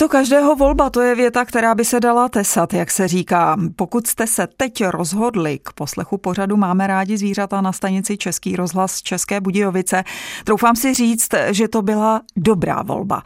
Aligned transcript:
to 0.00 0.08
každého 0.08 0.56
volba, 0.56 0.90
to 0.90 1.00
je 1.00 1.14
věta, 1.14 1.44
která 1.44 1.74
by 1.74 1.84
se 1.84 2.00
dala 2.00 2.28
tesat, 2.28 2.74
jak 2.74 2.90
se 2.90 3.08
říká. 3.08 3.56
Pokud 3.76 4.06
jste 4.06 4.26
se 4.26 4.48
teď 4.56 4.84
rozhodli 4.84 5.58
k 5.62 5.72
poslechu 5.72 6.18
pořadu 6.18 6.56
Máme 6.56 6.86
rádi 6.86 7.18
zvířata 7.18 7.60
na 7.60 7.72
stanici 7.72 8.16
Český 8.16 8.56
rozhlas 8.56 9.02
České 9.02 9.40
Budějovice, 9.40 10.04
troufám 10.44 10.76
si 10.76 10.94
říct, 10.94 11.28
že 11.50 11.68
to 11.68 11.82
byla 11.82 12.20
dobrá 12.36 12.82
volba. 12.82 13.22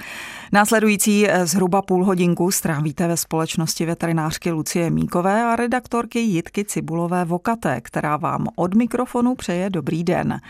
Následující 0.53 1.27
zhruba 1.45 1.83
půl 1.83 2.05
hodinku 2.05 2.51
strávíte 2.51 3.09
ve 3.09 3.17
společnosti 3.17 3.87
veterinářky 3.87 4.51
Lucie 4.51 4.91
Míkové 4.91 5.45
a 5.45 5.57
redaktorky 5.57 6.19
Jitky 6.19 6.65
Cibulové 6.65 7.25
Vokaté, 7.25 7.81
která 7.81 8.17
vám 8.17 8.47
od 8.57 8.75
mikrofonu 8.75 9.35
přeje 9.35 9.71
dobrý 9.71 10.05
den. 10.05 10.41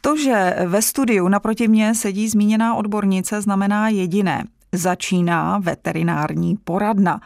To, 0.00 0.16
že 0.16 0.56
ve 0.66 0.82
studiu 0.82 1.28
naproti 1.28 1.68
mě 1.68 1.94
sedí 1.94 2.28
zmíněná 2.28 2.74
odbornice, 2.74 3.42
znamená 3.42 3.88
jediné 3.88 4.44
začíná 4.74 5.58
veterinární 5.58 6.56
poradna. 6.64 7.20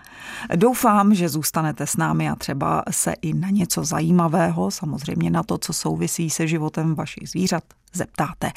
Doufám, 0.56 1.14
že 1.14 1.28
zůstanete 1.28 1.86
s 1.86 1.96
námi 1.96 2.28
a 2.28 2.36
třeba 2.36 2.82
se 2.90 3.14
i 3.22 3.34
na 3.34 3.50
něco 3.50 3.84
zajímavého, 3.84 4.70
samozřejmě 4.70 5.30
na 5.30 5.42
to, 5.42 5.58
co 5.58 5.72
souvisí 5.72 6.30
se 6.30 6.48
životem 6.48 6.94
vašich 6.94 7.28
zvířat, 7.28 7.64
zeptáte. 7.92 8.52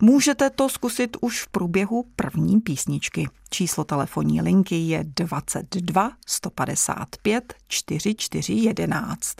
Můžete 0.00 0.50
to 0.50 0.68
zkusit 0.68 1.16
už 1.20 1.42
v 1.42 1.48
průběhu 1.48 2.06
první 2.16 2.60
písničky. 2.60 3.28
Číslo 3.50 3.84
telefonní 3.84 4.42
linky 4.42 4.76
je 4.76 5.04
22 5.04 6.10
155 6.26 7.54
4411. 7.68 9.36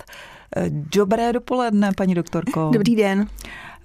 Dobré 0.70 1.32
dopoledne, 1.32 1.90
paní 1.96 2.14
doktorko. 2.14 2.70
Dobrý 2.72 2.96
den. 2.96 3.26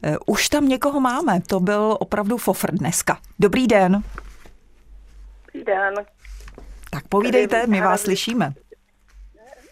Eh, 0.04 0.16
už 0.26 0.50
tam 0.50 0.68
někoho 0.68 1.00
máme, 1.00 1.42
to 1.42 1.60
byl 1.60 1.98
opravdu 2.00 2.38
fofr 2.38 2.72
dneska. 2.72 3.18
Dobrý 3.40 3.68
den. 3.68 4.04
Dobrý 5.46 5.64
den. 5.64 5.94
Tak 6.92 7.08
povídejte, 7.08 7.68
my 7.68 7.82
vás 7.82 8.02
slyšíme. 8.02 8.54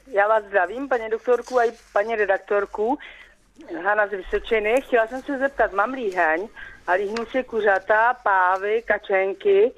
Já 0.07 0.27
vás 0.27 0.43
zdravím, 0.43 0.89
paní 0.89 1.09
doktorku 1.09 1.59
a 1.59 1.63
i 1.63 1.71
paní 1.93 2.15
redaktorku. 2.15 2.97
Hana 3.83 4.07
z 4.07 4.11
Vysočiny. 4.11 4.81
Chtěla 4.81 5.07
jsem 5.07 5.21
se 5.21 5.39
zeptat, 5.39 5.73
mám 5.73 5.93
líheň 5.93 6.47
a 6.87 6.93
líhnu 6.93 7.25
si 7.25 7.43
kuřata, 7.43 8.13
pávy, 8.23 8.81
kačenky. 8.81 9.71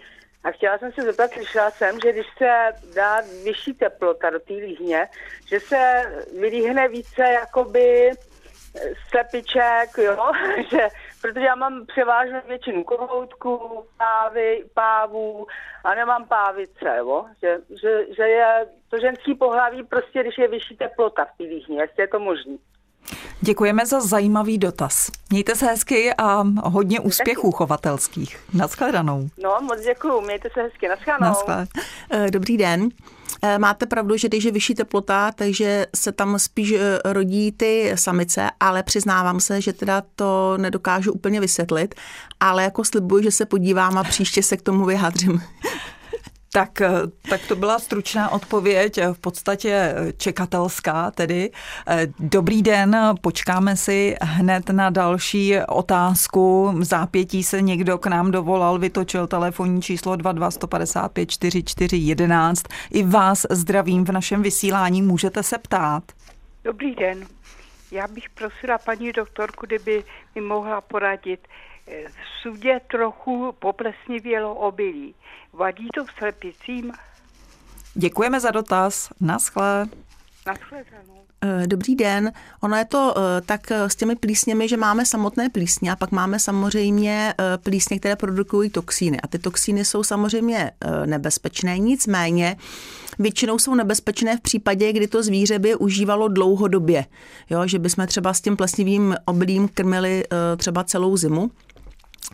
A 0.44 0.52
chtěla 0.52 0.78
jsem 0.78 0.92
se 0.92 1.02
zeptat, 1.02 1.32
slyšela 1.32 1.72
jsem, 1.72 2.00
že 2.00 2.12
když 2.12 2.26
se 2.38 2.72
dá 2.96 3.22
vyšší 3.44 3.74
teplota 3.74 4.30
do 4.30 4.40
té 4.40 4.54
líhně, 4.54 5.08
že 5.46 5.60
se 5.60 6.04
vylíhne 6.40 6.88
více 6.88 7.22
jakoby 7.22 8.12
slepiček, 9.10 9.98
jo, 9.98 10.32
že, 10.72 10.88
protože 11.22 11.46
já 11.46 11.56
mám 11.56 11.86
převážnou 11.86 12.42
většinu 12.48 12.84
kohoutků, 12.84 13.86
pávy, 13.98 14.64
pávů 14.74 15.48
a 15.84 15.96
nemám 15.96 16.28
pávice, 16.28 16.96
jo, 16.98 17.26
že, 17.42 17.58
že, 17.82 18.14
že 18.16 18.24
je 18.24 18.68
to 18.90 19.00
ženský 19.00 19.36
pohlaví 19.36 19.84
prostě, 19.84 20.22
když 20.22 20.38
je 20.38 20.48
vyšší 20.48 20.78
teplota 20.78 21.26
v 21.26 21.38
té 21.38 21.44
líhně, 21.44 21.82
jestli 21.82 22.04
je 22.04 22.08
to 22.08 22.20
možné. 22.20 22.58
Děkujeme 23.42 23.86
za 23.86 24.00
zajímavý 24.00 24.58
dotaz. 24.58 25.12
Mějte 25.30 25.56
se 25.56 25.66
hezky 25.66 26.14
a 26.18 26.44
hodně 26.64 27.00
úspěchů 27.00 27.52
chovatelských. 27.52 28.40
Naschledanou. 28.54 29.30
No, 29.44 29.58
moc 29.62 29.80
děkuju. 29.82 30.22
Mějte 30.22 30.50
se 30.54 30.62
hezky. 30.62 30.88
Naschledanou. 30.88 31.28
Naschle. 31.30 31.68
Eh, 32.12 32.32
dobrý 32.32 32.58
den. 32.58 32.90
Eh, 33.42 33.60
máte 33.60 33.86
pravdu, 33.86 34.18
že 34.18 34.28
když 34.28 34.44
je 34.44 34.52
vyšší 34.52 34.76
teplota, 34.76 35.32
takže 35.32 35.86
se 35.96 36.12
tam 36.12 36.40
spíš 36.40 36.72
eh, 36.72 37.00
rodí 37.06 37.52
ty 37.52 37.92
samice, 37.96 38.50
ale 38.60 38.84
přiznávám 38.84 39.40
se, 39.40 39.62
že 39.62 39.74
teda 39.74 40.04
to 40.16 40.58
nedokážu 40.58 41.12
úplně 41.12 41.40
vysvětlit, 41.40 41.96
ale 42.40 42.64
jako 42.64 42.84
slibuji, 42.84 43.24
že 43.24 43.32
se 43.32 43.46
podívám 43.46 43.98
a 43.98 44.04
příště 44.04 44.44
se 44.44 44.58
k 44.58 44.62
tomu 44.62 44.86
vyhádřím. 44.86 45.42
Tak, 46.58 46.82
eh, 46.82 46.90
tak 47.30 47.42
to 47.48 47.56
byla 47.56 47.80
stručná 47.80 48.30
odpověď, 48.30 48.98
eh, 48.98 49.14
v 49.14 49.20
podstatě 49.20 49.70
eh, 49.72 50.14
čekatelská 50.14 51.12
tedy. 51.12 51.52
Dobrý 52.20 52.62
den, 52.62 52.98
počkáme 53.22 53.76
si 53.78 54.16
hned 54.22 54.70
na 54.70 54.90
další 54.90 55.56
otázku. 55.68 56.72
V 56.78 56.84
zápětí 56.84 57.44
se 57.44 57.62
někdo 57.62 57.98
k 57.98 58.08
nám 58.08 58.32
dovolal, 58.32 58.80
vytočil 58.80 59.28
telefonní 59.28 59.82
číslo 59.82 60.16
22 60.16 60.52
155 60.52 61.32
44 61.32 61.98
11. 61.98 62.64
I 62.92 63.04
vás 63.04 63.46
zdravím 63.50 64.06
v 64.06 64.12
našem 64.12 64.42
vysílání, 64.42 65.02
můžete 65.02 65.44
se 65.44 65.58
ptát. 65.58 66.04
Dobrý 66.64 66.96
den. 66.96 67.28
Já 67.92 68.08
bych 68.08 68.30
prosila 68.30 68.78
paní 68.78 69.12
doktorku, 69.12 69.66
kdyby 69.66 70.04
mi 70.36 70.42
mohla 70.42 70.82
poradit. 70.82 71.48
V 71.88 72.42
sudě 72.42 72.82
trochu 72.92 73.56
poplesnivělo 73.60 74.56
obilí. 74.56 75.16
Vadí 75.54 75.88
to 75.94 76.06
slepicím? 76.18 76.94
Děkujeme 77.94 78.40
za 78.40 78.52
dotaz. 78.52 79.10
Naschle. 79.20 79.88
Naschledanou. 80.48 81.18
Eh, 81.42 81.68
dobrý 81.68 81.96
den. 81.96 82.32
Ono 82.62 82.76
je 82.76 82.86
to 82.86 83.14
eh, 83.18 83.42
tak 83.42 83.72
eh, 83.72 83.90
s 83.90 83.96
těmi 83.96 84.16
plísněmi, 84.16 84.68
že 84.68 84.78
máme 84.78 85.06
samotné 85.06 85.50
plísně 85.50 85.92
a 85.92 85.96
pak 85.96 86.12
máme 86.12 86.40
samozřejmě 86.40 87.34
plísně, 87.64 88.00
které 88.00 88.16
produkují 88.16 88.70
toxíny. 88.70 89.22
A 89.22 89.28
ty 89.28 89.40
toxíny 89.40 89.86
jsou 89.86 90.04
samozřejmě 90.04 90.72
nebezpečné, 91.06 91.80
nicméně 91.80 92.58
většinou 93.20 93.60
jsou 93.60 93.76
nebezpečné 93.76 94.38
v 94.38 94.42
případě, 94.42 94.94
kdy 94.94 95.08
to 95.08 95.24
zvíře 95.24 95.60
by 95.60 95.76
užívalo 95.76 96.28
dlouhodobě. 96.28 97.06
Jo, 97.50 97.68
že 97.68 97.80
bychom 97.80 98.08
třeba 98.08 98.34
s 98.34 98.42
tím 98.42 98.58
plesnivým 98.58 99.16
oblím 99.26 99.68
krmili 99.68 100.24
třeba 100.58 100.84
celou 100.84 101.18
zimu. 101.18 101.52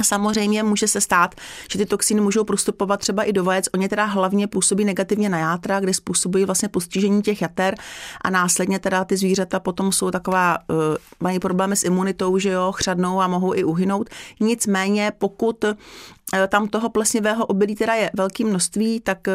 Samozřejmě 0.01 0.63
může 0.63 0.87
se 0.87 1.01
stát, 1.01 1.35
že 1.71 1.79
ty 1.79 1.85
toxiny 1.85 2.21
můžou 2.21 2.43
prostupovat 2.43 2.99
třeba 2.99 3.23
i 3.23 3.33
do 3.33 3.43
vajec. 3.43 3.65
Oni 3.73 3.89
teda 3.89 4.05
hlavně 4.05 4.47
působí 4.47 4.85
negativně 4.85 5.29
na 5.29 5.37
játra, 5.37 5.79
kde 5.79 5.93
způsobují 5.93 6.45
vlastně 6.45 6.69
postižení 6.69 7.21
těch 7.21 7.41
jater 7.41 7.75
a 8.21 8.29
následně 8.29 8.79
teda 8.79 9.05
ty 9.05 9.17
zvířata 9.17 9.59
potom 9.59 9.91
jsou 9.91 10.11
taková, 10.11 10.57
uh, 10.69 10.75
mají 11.19 11.39
problémy 11.39 11.75
s 11.75 11.83
imunitou, 11.83 12.37
že 12.37 12.49
jo, 12.49 12.71
chřadnou 12.71 13.21
a 13.21 13.27
mohou 13.27 13.53
i 13.53 13.63
uhynout. 13.63 14.09
Nicméně 14.39 15.11
pokud 15.17 15.65
Eh, 15.65 15.75
tam 16.47 16.67
toho 16.67 16.89
plesnivého 16.89 17.45
obilí 17.45 17.75
teda 17.75 17.93
je 17.93 18.11
velké 18.13 18.45
množství, 18.45 18.99
tak, 18.99 19.27
eh, 19.27 19.33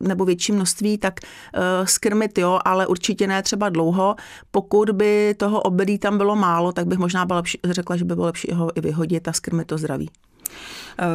nebo 0.00 0.24
větší 0.24 0.52
množství, 0.52 0.98
tak 0.98 1.20
eh, 1.20 1.86
skrmit 1.86 2.38
jo, 2.38 2.60
ale 2.64 2.86
určitě 2.86 3.26
ne 3.26 3.42
třeba 3.42 3.68
dlouho. 3.68 4.16
Pokud 4.50 4.90
by 4.90 5.34
toho 5.38 5.60
obilí 5.60 5.98
tam 5.98 6.18
bylo 6.18 6.36
málo, 6.36 6.72
tak 6.72 6.86
bych 6.86 6.98
možná 6.98 7.26
byla 7.26 7.36
lepší, 7.36 7.58
řekla, 7.64 7.96
že 7.96 8.04
by 8.04 8.14
bylo 8.14 8.26
lepší 8.26 8.52
ho 8.52 8.78
i 8.78 8.80
vyhodit 8.80 9.28
a 9.28 9.32
skrmit 9.32 9.66
to 9.66 9.78
zdraví. 9.78 10.10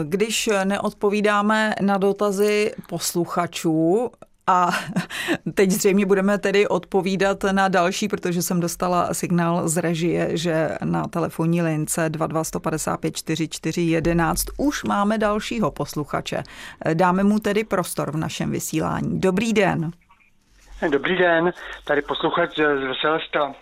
Když 0.03 0.49
neodpovídáme 0.63 1.75
na 1.81 1.97
dotazy 1.97 2.71
posluchačů, 2.89 4.09
a 4.51 4.69
teď 5.53 5.71
zřejmě 5.71 6.05
budeme 6.05 6.37
tedy 6.37 6.67
odpovídat 6.67 7.43
na 7.51 7.67
další, 7.67 8.07
protože 8.07 8.41
jsem 8.41 8.59
dostala 8.59 9.13
signál 9.13 9.67
z 9.67 9.77
režie, 9.77 10.37
že 10.37 10.69
na 10.83 11.07
telefonní 11.07 11.61
lince 11.61 12.09
22155 12.09 13.17
4411 13.17 14.45
už 14.57 14.83
máme 14.83 15.17
dalšího 15.17 15.71
posluchače. 15.71 16.43
Dáme 16.93 17.23
mu 17.23 17.39
tedy 17.39 17.63
prostor 17.63 18.11
v 18.11 18.17
našem 18.17 18.51
vysílání. 18.51 19.19
Dobrý 19.19 19.53
den. 19.53 19.91
Dobrý 20.89 21.17
den, 21.17 21.53
tady 21.83 22.01
posluchač 22.01 22.55
z 22.55 22.87
Veselsta. 22.87 23.53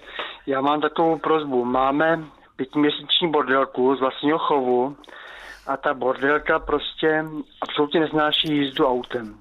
Já 0.47 0.61
mám 0.61 0.81
takovou 0.81 1.17
prozbu. 1.17 1.65
Máme 1.65 2.23
pětiměsíční 2.55 3.31
bordelku 3.31 3.95
z 3.95 3.99
vlastního 3.99 4.37
chovu 4.37 4.95
a 5.67 5.77
ta 5.77 5.93
bordelka 5.93 6.59
prostě 6.59 7.25
absolutně 7.61 7.99
neznáší 7.99 8.47
jízdu 8.47 8.87
autem 8.87 9.39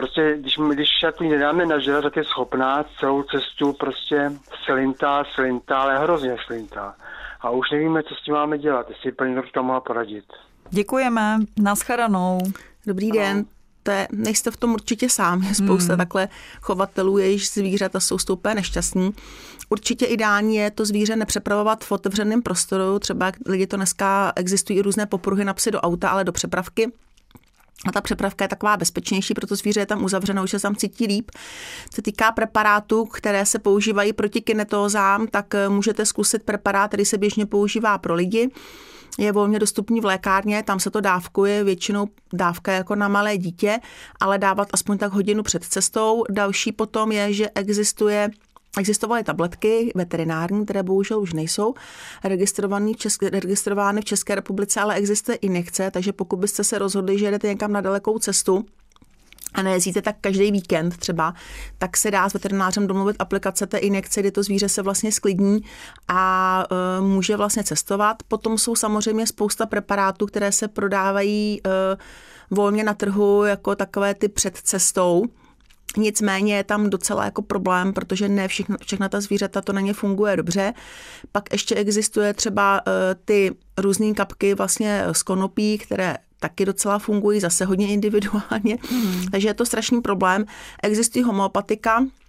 prostě, 0.00 0.36
když, 0.40 0.58
když 0.72 0.88
jako 1.02 1.24
nedáme 1.24 1.66
na 1.66 1.78
žele, 1.78 2.02
tak 2.02 2.16
je 2.16 2.24
schopná 2.24 2.84
celou 3.00 3.22
cestu 3.22 3.72
prostě 3.72 4.32
slintá, 4.64 5.24
slintá, 5.34 5.78
ale 5.78 5.98
hrozně 5.98 6.36
slintá. 6.46 6.94
A 7.40 7.50
už 7.50 7.70
nevíme, 7.70 8.02
co 8.02 8.14
s 8.14 8.24
tím 8.24 8.34
máme 8.34 8.58
dělat, 8.58 8.88
jestli 8.88 9.12
paní 9.12 9.34
doktorka 9.34 9.62
mohla 9.62 9.80
poradit. 9.80 10.24
Děkujeme, 10.70 11.38
naschledanou. 11.58 12.38
Dobrý 12.86 13.10
den. 13.10 13.44
to 13.82 13.90
je, 13.90 14.08
nejste 14.12 14.50
v 14.50 14.56
tom 14.56 14.74
určitě 14.74 15.08
sám. 15.08 15.42
Je 15.42 15.54
spousta 15.54 15.92
hmm. 15.92 15.98
takhle 15.98 16.28
chovatelů, 16.60 17.18
jejichž 17.18 17.50
zvířata 17.50 18.00
jsou 18.00 18.18
stoupé 18.18 18.54
nešťastní. 18.54 19.10
Určitě 19.68 20.06
ideální 20.06 20.56
je 20.56 20.70
to 20.70 20.84
zvíře 20.84 21.16
nepřepravovat 21.16 21.84
v 21.84 21.92
otevřeném 21.92 22.42
prostoru. 22.42 22.98
Třeba 22.98 23.32
lidi 23.46 23.66
to 23.66 23.76
dneska 23.76 24.32
existují 24.36 24.78
i 24.78 24.82
různé 24.82 25.06
popruhy 25.06 25.44
na 25.44 25.54
psy 25.54 25.70
do 25.70 25.80
auta, 25.80 26.08
ale 26.08 26.24
do 26.24 26.32
přepravky. 26.32 26.92
A 27.86 27.92
ta 27.92 28.00
přepravka 28.00 28.44
je 28.44 28.48
taková 28.48 28.76
bezpečnější, 28.76 29.34
proto 29.34 29.56
zvíře 29.56 29.80
je 29.80 29.86
tam 29.86 30.04
uzavřeno, 30.04 30.44
už 30.44 30.50
se 30.50 30.60
tam 30.60 30.76
cítí 30.76 31.06
líp. 31.06 31.30
Co 31.90 31.96
se 31.96 32.02
týká 32.02 32.32
preparátů, 32.32 33.04
které 33.04 33.46
se 33.46 33.58
používají 33.58 34.12
proti 34.12 34.40
kinetózám, 34.40 35.26
tak 35.26 35.54
eh, 35.54 35.68
můžete 35.68 36.06
zkusit 36.06 36.42
preparát, 36.42 36.88
který 36.88 37.04
se 37.04 37.18
běžně 37.18 37.46
používá 37.46 37.98
pro 37.98 38.14
lidi 38.14 38.50
je 39.18 39.32
volně 39.32 39.58
dostupný 39.58 40.00
v 40.00 40.04
lékárně, 40.04 40.62
tam 40.62 40.80
se 40.80 40.90
to 40.90 41.00
dávkuje, 41.00 41.64
většinou 41.64 42.08
dávka 42.32 42.72
jako 42.72 42.94
na 42.94 43.08
malé 43.08 43.38
dítě, 43.38 43.78
ale 44.20 44.38
dávat 44.38 44.68
aspoň 44.72 44.98
tak 44.98 45.12
hodinu 45.12 45.42
před 45.42 45.64
cestou. 45.64 46.24
Další 46.30 46.72
potom 46.72 47.12
je, 47.12 47.32
že 47.32 47.50
existuje 47.54 48.30
Existovaly 48.78 49.24
tabletky 49.24 49.92
veterinární, 49.94 50.64
které 50.64 50.82
bohužel 50.82 51.20
už 51.20 51.32
nejsou 51.32 51.74
registrované 52.24 52.92
v, 52.92 52.96
České, 52.96 53.30
registrovány 53.30 54.00
v 54.00 54.04
České 54.04 54.34
republice, 54.34 54.80
ale 54.80 54.94
existuje 54.94 55.36
injekce, 55.36 55.90
takže 55.90 56.12
pokud 56.12 56.36
byste 56.36 56.64
se 56.64 56.78
rozhodli, 56.78 57.18
že 57.18 57.30
jdete 57.30 57.48
někam 57.48 57.72
na 57.72 57.80
dalekou 57.80 58.18
cestu, 58.18 58.64
a 59.54 59.62
nejezdíte 59.62 60.02
tak 60.02 60.16
každý 60.20 60.52
víkend 60.52 60.96
třeba, 60.96 61.34
tak 61.78 61.96
se 61.96 62.10
dá 62.10 62.28
s 62.28 62.34
veterinářem 62.34 62.86
domluvit 62.86 63.16
aplikace 63.18 63.66
té 63.66 63.78
injekce, 63.78 64.20
kdy 64.20 64.30
to 64.30 64.42
zvíře 64.42 64.68
se 64.68 64.82
vlastně 64.82 65.12
sklidní 65.12 65.60
a 66.08 66.64
e, 66.70 67.00
může 67.00 67.36
vlastně 67.36 67.64
cestovat. 67.64 68.22
Potom 68.28 68.58
jsou 68.58 68.76
samozřejmě 68.76 69.26
spousta 69.26 69.66
preparátů, 69.66 70.26
které 70.26 70.52
se 70.52 70.68
prodávají 70.68 71.60
e, 71.66 71.70
volně 72.50 72.84
na 72.84 72.94
trhu 72.94 73.44
jako 73.44 73.74
takové 73.74 74.14
ty 74.14 74.28
před 74.28 74.56
cestou. 74.56 75.24
Nicméně 75.96 76.56
je 76.56 76.64
tam 76.64 76.90
docela 76.90 77.24
jako 77.24 77.42
problém, 77.42 77.92
protože 77.92 78.28
ne 78.28 78.48
všechna, 78.48 78.76
všechna 78.82 79.08
ta 79.08 79.20
zvířata 79.20 79.60
to 79.60 79.72
na 79.72 79.80
ně 79.80 79.92
funguje 79.92 80.36
dobře. 80.36 80.72
Pak 81.32 81.52
ještě 81.52 81.74
existuje 81.74 82.34
třeba 82.34 82.80
e, 82.86 83.14
ty 83.24 83.52
různé 83.78 84.14
kapky 84.14 84.54
vlastně 84.54 85.04
z 85.12 85.22
konopí, 85.22 85.78
které 85.78 86.16
taky 86.40 86.64
docela 86.64 86.98
fungují, 86.98 87.40
zase 87.40 87.64
hodně 87.64 87.88
individuálně, 87.88 88.78
hmm. 88.90 89.26
takže 89.30 89.48
je 89.48 89.54
to 89.54 89.66
strašný 89.66 90.00
problém. 90.00 90.44
Existují 90.82 91.24
homeopatika, 91.24 92.04
eh, 92.04 92.19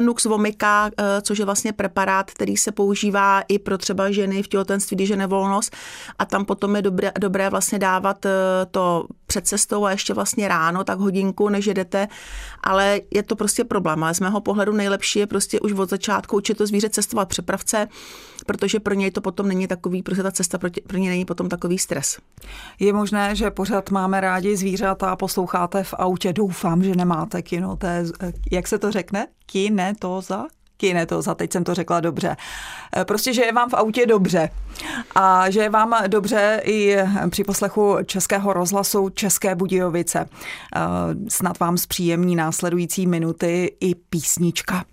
Nux 0.00 0.24
vomica, 0.24 0.90
eh, 0.98 1.22
což 1.22 1.38
je 1.38 1.44
vlastně 1.44 1.72
preparát, 1.72 2.30
který 2.30 2.56
se 2.56 2.72
používá 2.72 3.40
i 3.48 3.58
pro 3.58 3.78
třeba 3.78 4.10
ženy 4.10 4.42
v 4.42 4.48
těhotenství, 4.48 4.96
když 4.96 5.08
je 5.08 5.16
nevolnost 5.16 5.76
a 6.18 6.24
tam 6.24 6.44
potom 6.44 6.76
je 6.76 6.82
dobré, 6.82 7.12
dobré 7.18 7.50
vlastně 7.50 7.78
dávat 7.78 8.26
eh, 8.26 8.30
to 8.70 9.06
před 9.26 9.46
cestou 9.46 9.84
a 9.84 9.90
ještě 9.90 10.14
vlastně 10.14 10.48
ráno, 10.48 10.84
tak 10.84 10.98
hodinku, 10.98 11.48
než 11.48 11.66
jedete, 11.66 12.08
ale 12.62 13.00
je 13.14 13.22
to 13.22 13.36
prostě 13.36 13.64
problém. 13.64 14.04
Ale 14.04 14.14
z 14.14 14.20
mého 14.20 14.40
pohledu 14.40 14.72
nejlepší 14.72 15.18
je 15.18 15.26
prostě 15.26 15.60
už 15.60 15.72
od 15.72 15.90
začátku 15.90 16.36
učit 16.36 16.58
to 16.58 16.66
zvíře 16.66 16.88
cestovat 16.88 17.28
přepravce, 17.28 17.88
protože 18.46 18.80
pro 18.80 18.94
něj 18.94 19.10
to 19.10 19.20
potom 19.20 19.48
není 19.48 19.66
takový, 19.66 20.02
prostě 20.02 20.22
ta 20.22 20.30
cesta 20.30 20.58
pro, 20.58 20.68
tě, 20.68 20.80
pro 20.86 20.98
něj 20.98 21.08
není 21.08 21.24
potom 21.24 21.48
takový 21.48 21.78
stres. 21.78 22.18
Je 22.78 22.92
možné, 22.92 23.36
že 23.36 23.50
pořád 23.50 23.90
máme 23.90 24.20
rádi 24.20 24.56
zvířata 24.56 25.10
a 25.10 25.16
posloucháte 25.16 25.82
v 25.82 25.94
autě. 25.98 26.32
Doufám, 26.32 26.82
že 26.82 26.94
nemáte 26.94 27.42
kino, 27.42 27.76
to 27.76 27.86
je, 27.86 28.04
jak 28.52 28.68
se 28.68 28.78
to 28.78 28.92
řekne? 28.92 29.26
Kinetoza? 29.46 30.46
za 31.20 31.34
teď 31.34 31.52
jsem 31.52 31.64
to 31.64 31.74
řekla 31.74 32.00
dobře. 32.00 32.36
Eh, 32.96 33.04
prostě, 33.04 33.32
že 33.32 33.42
je 33.42 33.52
vám 33.52 33.70
v 33.70 33.74
autě 33.74 34.06
dobře. 34.06 34.50
A 35.14 35.50
že 35.50 35.60
je 35.60 35.70
vám 35.70 35.94
dobře 36.06 36.60
i 36.64 36.96
při 37.30 37.44
poslechu 37.44 37.96
Českého 38.06 38.52
rozhlasu 38.52 39.08
České 39.08 39.54
Budějovice. 39.54 40.18
Eh, 40.18 40.80
snad 41.28 41.58
vám 41.58 41.78
zpříjemní 41.78 42.36
následující 42.36 43.06
minuty 43.06 43.76
i 43.80 43.94
písnička. 43.94 44.84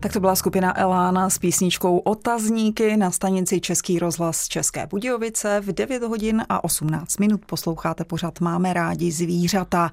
Tak 0.00 0.12
to 0.12 0.20
byla 0.20 0.36
skupina 0.36 0.78
Elána 0.78 1.30
s 1.30 1.38
písničkou 1.38 1.98
Otazníky 1.98 2.96
na 2.96 3.10
stanici 3.10 3.60
Český 3.60 3.98
rozhlas 3.98 4.48
České 4.48 4.86
Budějovice. 4.86 5.60
V 5.60 5.72
9 5.72 6.02
hodin 6.02 6.42
a 6.48 6.64
18 6.64 7.18
minut 7.18 7.40
posloucháte 7.46 8.04
pořád 8.04 8.40
Máme 8.40 8.72
rádi 8.72 9.12
zvířata. 9.12 9.90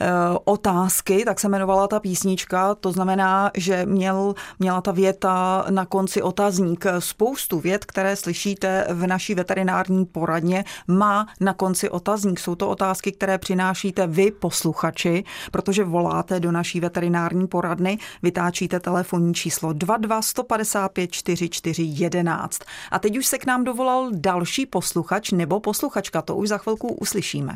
E, 0.00 0.06
otázky, 0.44 1.24
tak 1.24 1.40
se 1.40 1.46
jmenovala 1.46 1.88
ta 1.88 2.00
písnička, 2.00 2.74
to 2.74 2.92
znamená, 2.92 3.50
že 3.56 3.86
měl, 3.86 4.34
měla 4.58 4.80
ta 4.80 4.92
věta 4.92 5.64
na 5.70 5.86
konci 5.86 6.22
otazník. 6.22 6.84
Spoustu 6.98 7.60
vět, 7.60 7.84
které 7.84 8.16
slyšíte 8.16 8.86
v 8.90 9.06
naší 9.06 9.34
veterinární 9.34 10.06
poradně, 10.06 10.64
má 10.88 11.26
na 11.40 11.54
konci 11.54 11.90
otazník. 11.90 12.40
Jsou 12.40 12.54
to 12.54 12.68
otázky, 12.68 13.12
které 13.12 13.38
přinášíte 13.38 14.06
vy, 14.06 14.30
posluchači, 14.30 15.24
protože 15.50 15.84
voláte 15.84 16.40
do 16.40 16.52
naší 16.52 16.80
veterinární 16.80 17.46
poradny, 17.46 17.98
vytáčíte 18.22 18.80
telefonní 18.80 19.37
číslo 19.38 19.72
22 19.72 20.22
155 20.22 21.12
44 21.12 21.82
11. 21.82 22.62
A 22.90 22.98
teď 22.98 23.18
už 23.18 23.26
se 23.26 23.38
k 23.38 23.46
nám 23.46 23.64
dovolal 23.64 24.08
další 24.12 24.66
posluchač 24.66 25.30
nebo 25.30 25.60
posluchačka, 25.60 26.22
to 26.22 26.36
už 26.36 26.48
za 26.48 26.58
chvilku 26.58 26.88
uslyšíme. 26.88 27.54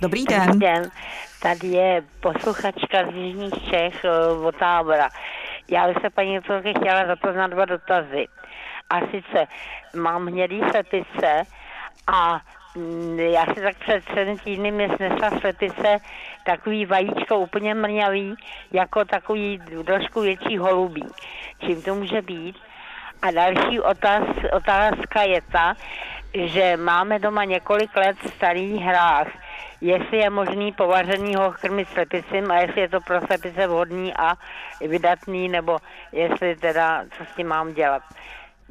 Dobrý 0.00 0.24
den. 0.24 0.46
Dobrý 0.46 0.58
den. 0.58 0.90
Tady 1.42 1.68
je 1.68 2.02
posluchačka 2.20 3.10
z 3.12 3.14
Jižních 3.14 3.54
Čech 3.70 4.04
eh, 4.04 4.28
od 4.46 4.56
tábora. 4.56 5.08
Já 5.70 5.88
bych 5.88 5.96
se 6.02 6.10
paní 6.10 6.36
doktorky 6.36 6.74
chtěla 6.80 7.06
za 7.06 7.16
to 7.16 7.32
na 7.32 7.46
dva 7.46 7.64
dotazy. 7.64 8.26
A 8.90 9.00
sice 9.00 9.46
mám 9.96 10.26
hnědý 10.26 10.60
slepice 10.70 11.42
a 12.06 12.40
já 13.16 13.46
si 13.54 13.60
tak 13.60 13.76
před 13.78 14.04
třemi 14.04 14.38
týdny 14.38 14.70
mi 14.70 14.88
snesla 14.96 15.30
slepice 15.40 15.98
takový 16.46 16.86
vajíčko 16.86 17.38
úplně 17.38 17.74
mrňavý, 17.74 18.34
jako 18.72 19.04
takový 19.04 19.60
trošku 19.86 20.20
větší 20.20 20.58
holubí. 20.58 21.06
Čím 21.58 21.82
to 21.82 21.94
může 21.94 22.22
být? 22.22 22.56
A 23.22 23.30
další 23.30 23.80
otáz, 23.80 24.22
otázka 24.52 25.22
je 25.22 25.40
ta, 25.52 25.74
že 26.34 26.76
máme 26.76 27.18
doma 27.18 27.44
několik 27.44 27.96
let 27.96 28.16
starý 28.36 28.78
hrách. 28.78 29.28
Jestli 29.80 30.18
je 30.18 30.30
možný 30.30 30.72
povařený 30.72 31.34
ho 31.34 31.52
krmit 31.60 31.88
slepicím 31.88 32.50
a 32.50 32.58
jestli 32.58 32.80
je 32.80 32.88
to 32.88 33.00
pro 33.00 33.20
slepice 33.26 33.66
vhodný 33.66 34.14
a 34.16 34.34
vydatný, 34.88 35.48
nebo 35.48 35.78
jestli 36.12 36.56
teda, 36.56 37.04
co 37.18 37.24
s 37.24 37.36
tím 37.36 37.46
mám 37.46 37.74
dělat. 37.74 38.02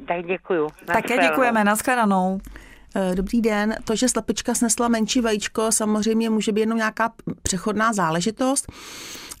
Tak 0.08 0.26
děkuju. 0.26 0.68
Také 0.86 1.18
děkujeme, 1.18 1.64
nashledanou. 1.64 2.38
Eh, 2.98 3.14
dobrý 3.14 3.40
den. 3.40 3.74
To, 3.84 3.96
že 3.96 4.08
slepička 4.08 4.54
snesla 4.54 4.88
menší 4.88 5.20
vajíčko, 5.20 5.72
samozřejmě 5.72 6.30
může 6.30 6.52
být 6.52 6.60
jenom 6.60 6.78
nějaká 6.78 7.12
přechodná 7.42 7.92
záležitost, 7.92 8.72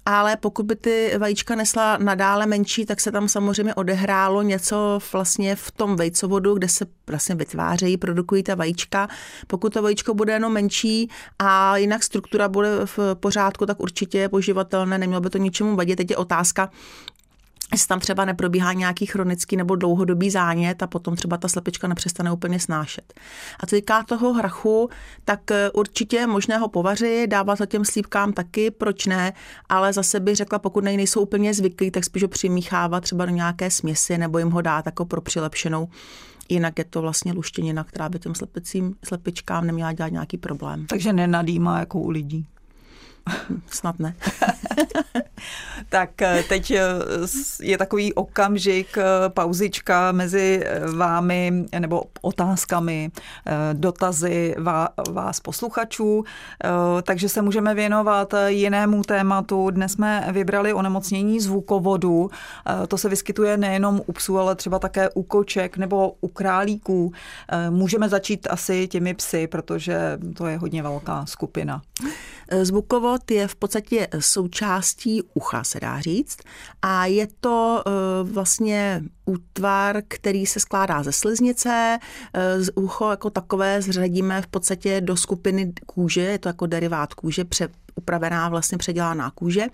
ale 0.06 0.36
pokud 0.36 0.66
by 0.66 0.76
ty 0.76 1.14
vajíčka 1.18 1.54
nesla 1.54 1.96
nadále 1.96 2.46
menší, 2.46 2.86
tak 2.86 3.00
se 3.00 3.12
tam 3.12 3.28
samozřejmě 3.28 3.74
odehrálo 3.74 4.42
něco 4.42 4.98
vlastně 5.12 5.56
v 5.56 5.70
tom 5.70 5.96
vejcovodu, 5.96 6.54
kde 6.54 6.68
se 6.68 6.86
vlastně 7.06 7.34
vytvářejí, 7.34 7.96
produkují 7.96 8.42
ta 8.42 8.54
vajíčka. 8.54 9.08
Pokud 9.46 9.72
to 9.72 9.82
vajíčko 9.82 10.14
bude 10.14 10.32
jenom 10.32 10.52
menší 10.52 11.10
a 11.38 11.76
jinak 11.76 12.02
struktura 12.02 12.48
bude 12.48 12.70
v 12.84 12.98
pořádku, 13.14 13.66
tak 13.66 13.80
určitě 13.80 14.18
je 14.18 14.28
poživatelné, 14.28 14.98
nemělo 14.98 15.20
by 15.20 15.30
to 15.30 15.38
ničemu 15.38 15.76
vadit. 15.76 15.96
Teď 15.96 16.10
je 16.10 16.16
otázka, 16.16 16.70
jestli 17.72 17.88
tam 17.88 18.00
třeba 18.00 18.24
neprobíhá 18.24 18.72
nějaký 18.72 19.06
chronický 19.06 19.56
nebo 19.56 19.76
dlouhodobý 19.76 20.30
zánět 20.30 20.82
a 20.82 20.86
potom 20.86 21.16
třeba 21.16 21.36
ta 21.36 21.48
slepička 21.48 21.88
nepřestane 21.88 22.32
úplně 22.32 22.60
snášet. 22.60 23.14
A 23.60 23.66
co 23.66 23.76
týká 23.76 24.02
toho 24.02 24.32
hrachu, 24.32 24.90
tak 25.24 25.50
eh, 25.50 25.70
určitě 25.70 26.16
je 26.16 26.26
možné 26.26 26.58
ho 26.58 26.68
povařit, 26.68 27.26
dávat 27.26 27.58
za 27.58 27.66
těm 27.66 27.84
slívkám 27.84 28.32
taky, 28.32 28.70
proč 28.70 29.06
ne, 29.06 29.32
ale 29.68 29.92
zase 29.92 30.20
bych 30.20 30.36
řekla, 30.36 30.58
pokud 30.58 30.84
nej 30.84 30.96
nejsou 30.96 31.20
úplně 31.20 31.54
zvyklí, 31.54 31.90
tak 31.90 32.04
spíš 32.04 32.22
ho 32.22 32.28
přimíchávat 32.28 33.02
třeba 33.02 33.26
do 33.26 33.32
nějaké 33.32 33.70
směsi 33.70 34.18
nebo 34.18 34.38
jim 34.38 34.50
ho 34.50 34.60
dát 34.60 34.86
jako 34.86 35.04
pro 35.04 35.20
přilepšenou 35.20 35.88
Jinak 36.48 36.78
je 36.78 36.84
to 36.84 37.00
vlastně 37.00 37.32
luštěnina, 37.32 37.84
která 37.84 38.08
by 38.08 38.18
těm 38.18 38.34
slepicím, 38.34 38.94
slepičkám 39.04 39.66
neměla 39.66 39.92
dělat 39.92 40.12
nějaký 40.12 40.36
problém. 40.36 40.86
Takže 40.86 41.12
nenadýmá 41.12 41.78
jako 41.78 41.98
u 41.98 42.10
lidí. 42.10 42.46
Snad 43.70 43.98
ne. 43.98 44.14
tak 45.88 46.22
eh, 46.22 46.44
teď 46.48 46.70
eh, 46.70 46.82
je 47.60 47.78
takový 47.78 48.14
okamžik, 48.14 48.98
eh, 48.98 49.04
pauzička 49.28 50.12
mezi 50.12 50.64
vámi 50.96 51.64
nebo 51.78 52.02
otázkami, 52.22 53.10
dotazy 53.72 54.54
vás 55.10 55.40
posluchačů, 55.40 56.24
takže 57.02 57.28
se 57.28 57.42
můžeme 57.42 57.74
věnovat 57.74 58.34
jinému 58.46 59.02
tématu. 59.02 59.70
Dnes 59.70 59.92
jsme 59.92 60.28
vybrali 60.32 60.72
onemocnění 60.72 61.40
zvukovodu. 61.40 62.30
To 62.88 62.98
se 62.98 63.08
vyskytuje 63.08 63.56
nejenom 63.56 64.02
u 64.06 64.12
psů, 64.12 64.38
ale 64.38 64.54
třeba 64.54 64.78
také 64.78 65.10
u 65.10 65.22
koček 65.22 65.76
nebo 65.76 66.14
u 66.20 66.28
králíků. 66.28 67.12
Můžeme 67.70 68.08
začít 68.08 68.46
asi 68.50 68.88
těmi 68.88 69.14
psy, 69.14 69.46
protože 69.46 70.18
to 70.36 70.46
je 70.46 70.58
hodně 70.58 70.82
velká 70.82 71.26
skupina. 71.26 71.82
Zvukovod 72.62 73.30
je 73.30 73.48
v 73.48 73.56
podstatě 73.56 74.08
součástí 74.18 75.22
ucha, 75.34 75.64
se 75.64 75.80
dá 75.80 76.00
říct. 76.00 76.38
A 76.82 77.06
je 77.06 77.28
to 77.40 77.84
vlastně 78.22 79.02
útvar, 79.24 80.02
který 80.08 80.46
se 80.46 80.60
skládá 80.60 81.02
ze 81.02 81.12
sliznice. 81.12 81.98
Z 82.58 82.70
ucho 82.74 83.10
jako 83.10 83.30
takové 83.30 83.82
zřadíme 83.82 84.42
v 84.42 84.46
podstatě 84.46 85.00
do 85.00 85.16
skupiny 85.16 85.72
kůže, 85.86 86.20
je 86.20 86.38
to 86.38 86.48
jako 86.48 86.66
derivát 86.66 87.14
kůže, 87.14 87.44
upravená 87.96 88.48
vlastně 88.48 88.78
předělaná 88.78 89.30
kůže. 89.30 89.66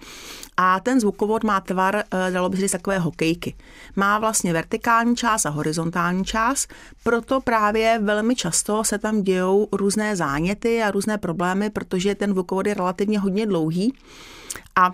A 0.57 0.81
ten 0.81 1.01
zvukovod 1.01 1.45
má 1.45 1.61
tvar, 1.61 1.97
eh, 1.97 2.31
dalo 2.31 2.49
by 2.49 2.57
se 2.57 2.63
říct, 2.63 2.73
takové 2.73 2.99
hokejky. 2.99 3.55
Má 3.97 4.19
vlastně 4.19 4.53
vertikální 4.53 5.17
část 5.17 5.47
a 5.47 5.51
horizontální 5.51 6.25
část, 6.25 6.69
proto 7.03 7.41
právě 7.41 7.99
velmi 8.03 8.35
často 8.37 8.85
se 8.85 8.99
tam 8.99 9.23
dějou 9.23 9.69
různé 9.73 10.17
záněty 10.17 10.83
a 10.83 10.91
různé 10.91 11.19
problémy, 11.19 11.71
protože 11.71 12.15
ten 12.15 12.31
zvukovod 12.31 12.67
je 12.67 12.75
relativně 12.75 13.19
hodně 13.19 13.47
dlouhý. 13.47 13.95
A 14.77 14.93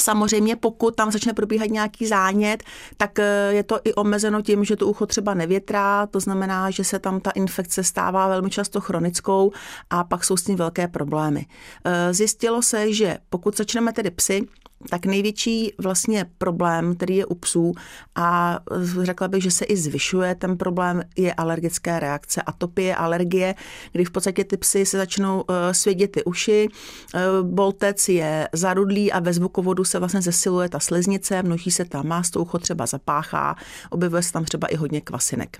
Samozřejmě, 0.00 0.56
pokud 0.56 0.96
tam 0.96 1.12
začne 1.12 1.32
probíhat 1.32 1.70
nějaký 1.70 2.06
zánět, 2.06 2.62
tak 2.96 3.18
eh, 3.18 3.48
je 3.50 3.62
to 3.62 3.80
i 3.84 3.94
omezeno 3.94 4.42
tím, 4.42 4.64
že 4.64 4.76
to 4.76 4.86
ucho 4.86 5.06
třeba 5.06 5.34
nevětrá, 5.34 6.06
to 6.06 6.20
znamená, 6.20 6.70
že 6.70 6.84
se 6.84 6.98
tam 6.98 7.20
ta 7.20 7.30
infekce 7.30 7.84
stává 7.84 8.28
velmi 8.28 8.50
často 8.50 8.80
chronickou 8.80 9.52
a 9.90 10.04
pak 10.04 10.24
jsou 10.24 10.36
s 10.36 10.44
tím 10.44 10.56
velké 10.56 10.88
problémy. 10.88 11.46
Eh, 11.84 12.14
zjistilo 12.14 12.62
se, 12.62 12.92
že 12.92 13.18
pokud 13.30 13.56
začneme 13.56 13.92
tedy 13.92 14.10
psy, 14.10 14.48
tak 14.90 15.06
největší 15.06 15.72
vlastně 15.78 16.26
problém, 16.38 16.96
který 16.96 17.16
je 17.16 17.26
u 17.26 17.34
psů 17.34 17.72
a 18.14 18.58
řekla 19.02 19.28
bych, 19.28 19.42
že 19.42 19.50
se 19.50 19.64
i 19.64 19.76
zvyšuje 19.76 20.34
ten 20.34 20.56
problém, 20.56 21.02
je 21.16 21.34
alergické 21.34 22.00
reakce, 22.00 22.42
atopie, 22.42 22.96
alergie, 22.96 23.54
kdy 23.92 24.04
v 24.04 24.10
podstatě 24.10 24.44
ty 24.44 24.56
psy 24.56 24.86
se 24.86 24.96
začnou 24.96 25.44
eh, 25.48 25.74
svědět 25.74 26.12
ty 26.12 26.24
uši, 26.24 26.68
eh, 27.14 27.20
boltec 27.42 28.08
je 28.08 28.48
zarudlý 28.52 29.12
a 29.12 29.20
ve 29.20 29.32
zvukovodu 29.32 29.84
se 29.84 29.98
vlastně 29.98 30.22
zesiluje 30.22 30.68
ta 30.68 30.80
sliznice, 30.80 31.42
množí 31.42 31.70
se 31.70 31.84
tam 31.84 32.06
má, 32.06 32.22
ucho 32.38 32.58
třeba 32.58 32.86
zapáchá, 32.86 33.56
objevuje 33.90 34.22
se 34.22 34.32
tam 34.32 34.44
třeba 34.44 34.68
i 34.68 34.76
hodně 34.76 35.00
kvasinek. 35.00 35.58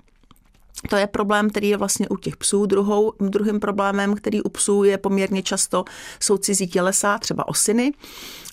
To 0.90 0.96
je 0.96 1.06
problém, 1.06 1.50
který 1.50 1.68
je 1.68 1.76
vlastně 1.76 2.08
u 2.08 2.16
těch 2.16 2.36
psů. 2.36 2.66
Druhou, 2.66 3.12
druhým 3.20 3.60
problémem, 3.60 4.14
který 4.14 4.42
u 4.42 4.48
psů 4.48 4.84
je 4.84 4.98
poměrně 4.98 5.42
často, 5.42 5.84
jsou 6.20 6.36
cizí 6.36 6.66
tělesa, 6.66 7.18
třeba 7.18 7.48
osiny 7.48 7.92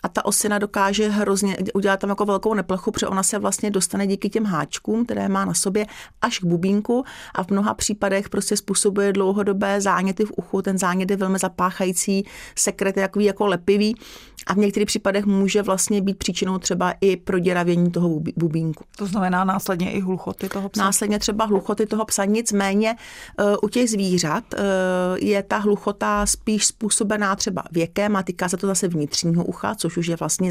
a 0.03 0.07
ta 0.07 0.25
osina 0.25 0.57
dokáže 0.57 1.09
hrozně 1.09 1.57
udělat 1.73 1.99
tam 1.99 2.09
jako 2.09 2.25
velkou 2.25 2.53
neplechu, 2.53 2.91
protože 2.91 3.07
ona 3.07 3.23
se 3.23 3.39
vlastně 3.39 3.71
dostane 3.71 4.07
díky 4.07 4.29
těm 4.29 4.45
háčkům, 4.45 5.05
které 5.05 5.29
má 5.29 5.45
na 5.45 5.53
sobě, 5.53 5.85
až 6.21 6.39
k 6.39 6.43
bubínku 6.43 7.03
a 7.35 7.43
v 7.43 7.49
mnoha 7.49 7.73
případech 7.73 8.29
prostě 8.29 8.57
způsobuje 8.57 9.13
dlouhodobé 9.13 9.81
záněty 9.81 10.25
v 10.25 10.31
uchu. 10.35 10.61
Ten 10.61 10.77
zánět 10.77 11.11
je 11.11 11.17
velmi 11.17 11.39
zapáchající, 11.39 12.25
sekret 12.55 12.97
je 12.97 13.03
takový 13.03 13.25
jako 13.25 13.45
lepivý 13.47 13.95
a 14.47 14.53
v 14.53 14.57
některých 14.57 14.87
případech 14.87 15.25
může 15.25 15.61
vlastně 15.61 16.01
být 16.01 16.17
příčinou 16.17 16.57
třeba 16.57 16.93
i 17.01 17.17
proděravění 17.17 17.91
toho 17.91 18.09
bubínku. 18.35 18.83
To 18.97 19.05
znamená 19.05 19.43
následně 19.43 19.91
i 19.91 20.01
hluchoty 20.01 20.49
toho 20.49 20.69
psa? 20.69 20.83
Následně 20.83 21.19
třeba 21.19 21.45
hluchoty 21.45 21.85
toho 21.85 22.05
psa, 22.05 22.14
nicméně 22.23 22.95
eh, 23.39 23.43
u 23.63 23.69
těch 23.69 23.89
zvířat 23.89 24.43
eh, 24.53 24.59
je 25.19 25.43
ta 25.43 25.57
hluchota 25.57 26.25
spíš 26.25 26.65
způsobená 26.65 27.35
třeba 27.35 27.63
věkem 27.71 28.15
a 28.15 28.23
týká 28.23 28.49
se 28.49 28.57
to 28.57 28.67
zase 28.67 28.87
vnitřního 28.87 29.45
ucha, 29.45 29.75
což 29.75 29.97
už 29.97 30.07
je 30.07 30.15
vlastně 30.15 30.49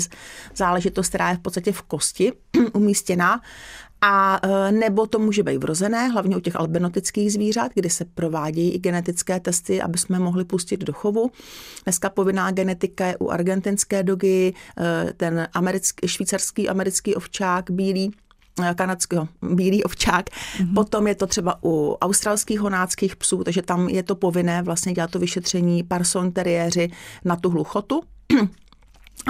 záležitost, 0.56 1.08
která 1.08 1.30
je 1.30 1.36
v 1.36 1.40
podstatě 1.40 1.72
v 1.72 1.82
kosti 1.82 2.32
umístěná. 2.72 3.40
A 4.06 4.40
e, 4.42 4.72
nebo 4.72 5.06
to 5.06 5.18
může 5.18 5.42
být 5.42 5.56
vrozené, 5.56 6.08
hlavně 6.08 6.36
u 6.36 6.40
těch 6.40 6.56
albinotických 6.56 7.32
zvířat, 7.32 7.72
kdy 7.74 7.90
se 7.90 8.04
provádějí 8.04 8.74
i 8.74 8.78
genetické 8.78 9.40
testy, 9.40 9.82
aby 9.82 9.98
jsme 9.98 10.18
mohli 10.18 10.44
pustit 10.44 10.80
do 10.80 10.92
chovu. 10.92 11.30
Dneska 11.84 12.10
povinná 12.10 12.50
genetika 12.50 13.06
je 13.06 13.16
u 13.16 13.30
argentinské 13.30 14.02
dogy, 14.02 14.54
ten 15.16 15.48
americký, 15.52 16.08
švýcarský 16.08 16.68
americký 16.68 17.14
ovčák, 17.14 17.70
bílý, 17.70 18.12
kanadského 18.74 19.28
bílý 19.42 19.84
ovčák. 19.84 20.30
Mm-hmm. 20.30 20.74
Potom 20.74 21.06
je 21.06 21.14
to 21.14 21.26
třeba 21.26 21.58
u 21.64 21.96
australských 22.00 22.60
honáckých 22.60 23.16
psů, 23.16 23.44
takže 23.44 23.62
tam 23.62 23.88
je 23.88 24.02
to 24.02 24.14
povinné 24.14 24.62
vlastně 24.62 24.92
dělat 24.92 25.10
to 25.10 25.18
vyšetření 25.18 25.82
parson 25.82 26.32
teriéři 26.32 26.90
na 27.24 27.36
tu 27.36 27.50
hluchotu. 27.50 28.02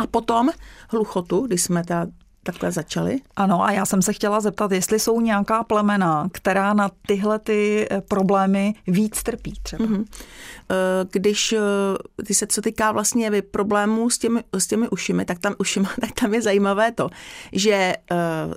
A 0.02 0.06
potom 0.06 0.50
hluchotu, 0.90 1.46
když 1.46 1.62
jsme 1.62 1.84
ta 1.84 2.06
takhle 2.44 2.72
začali. 2.72 3.20
Ano, 3.36 3.62
a 3.62 3.72
já 3.72 3.86
jsem 3.86 4.02
se 4.02 4.12
chtěla 4.12 4.40
zeptat, 4.40 4.72
jestli 4.72 5.00
jsou 5.00 5.20
nějaká 5.20 5.64
plemena, 5.64 6.28
která 6.32 6.74
na 6.74 6.90
tyhle 7.06 7.38
ty 7.38 7.86
eh, 7.90 8.00
problémy 8.00 8.74
víc 8.86 9.22
trpí 9.22 9.54
třeba. 9.62 9.84
Mm-hmm. 9.84 10.04
Když 11.12 11.54
ty 12.26 12.34
se 12.34 12.46
co 12.46 12.62
týká 12.62 12.92
vlastně 12.92 13.42
problémů 13.42 14.10
s 14.10 14.18
těmi, 14.18 14.44
s 14.52 14.66
těmi 14.66 14.88
ušimi, 14.88 15.24
tak 15.24 15.38
tam, 15.38 15.54
ušima, 15.58 15.90
tak 16.00 16.12
tam 16.12 16.34
je 16.34 16.42
zajímavé 16.42 16.92
to, 16.92 17.08
že 17.52 17.94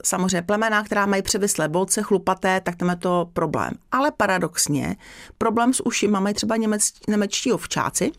samozřejmě 0.03 0.41
plemena, 0.41 0.84
která 0.84 1.06
mají 1.06 1.22
převislé 1.22 1.67
bolce, 1.67 2.01
chlupaté, 2.01 2.62
tak 2.62 2.75
tam 2.75 2.89
je 2.89 2.96
to 2.96 3.29
problém. 3.34 3.74
Ale 3.91 4.12
paradoxně, 4.17 4.96
problém 5.38 5.74
s 5.74 5.86
ušima 5.86 6.20
mají 6.20 6.36
třeba 6.36 6.56
němec, 6.56 6.91
němečtí 7.08 7.51
ovčáci. 7.51 8.12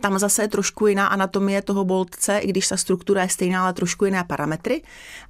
Tam 0.00 0.18
zase 0.18 0.42
je 0.42 0.48
trošku 0.48 0.86
jiná 0.86 1.06
anatomie 1.06 1.62
toho 1.62 1.84
boltce, 1.84 2.38
i 2.38 2.48
když 2.48 2.68
ta 2.68 2.76
struktura 2.76 3.22
je 3.22 3.28
stejná, 3.28 3.62
ale 3.62 3.72
trošku 3.72 4.04
jiné 4.04 4.24
parametry. 4.24 4.82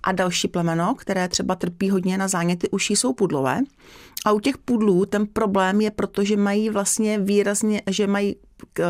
A 0.02 0.12
další 0.12 0.49
plemeno, 0.49 0.95
které 0.95 1.28
třeba 1.28 1.54
trpí 1.54 1.90
hodně 1.90 2.18
na 2.18 2.28
záněty 2.28 2.71
uší, 2.71 2.97
jsou 2.97 3.12
pudlové. 3.12 3.61
A 4.26 4.33
u 4.33 4.40
těch 4.40 4.59
pudlů 4.59 5.06
ten 5.06 5.26
problém 5.26 5.80
je, 5.80 5.90
protože 5.90 6.37
mají 6.37 6.71
vlastně 6.71 7.18
výrazně, 7.18 7.83
že 7.90 8.06
mají 8.06 8.37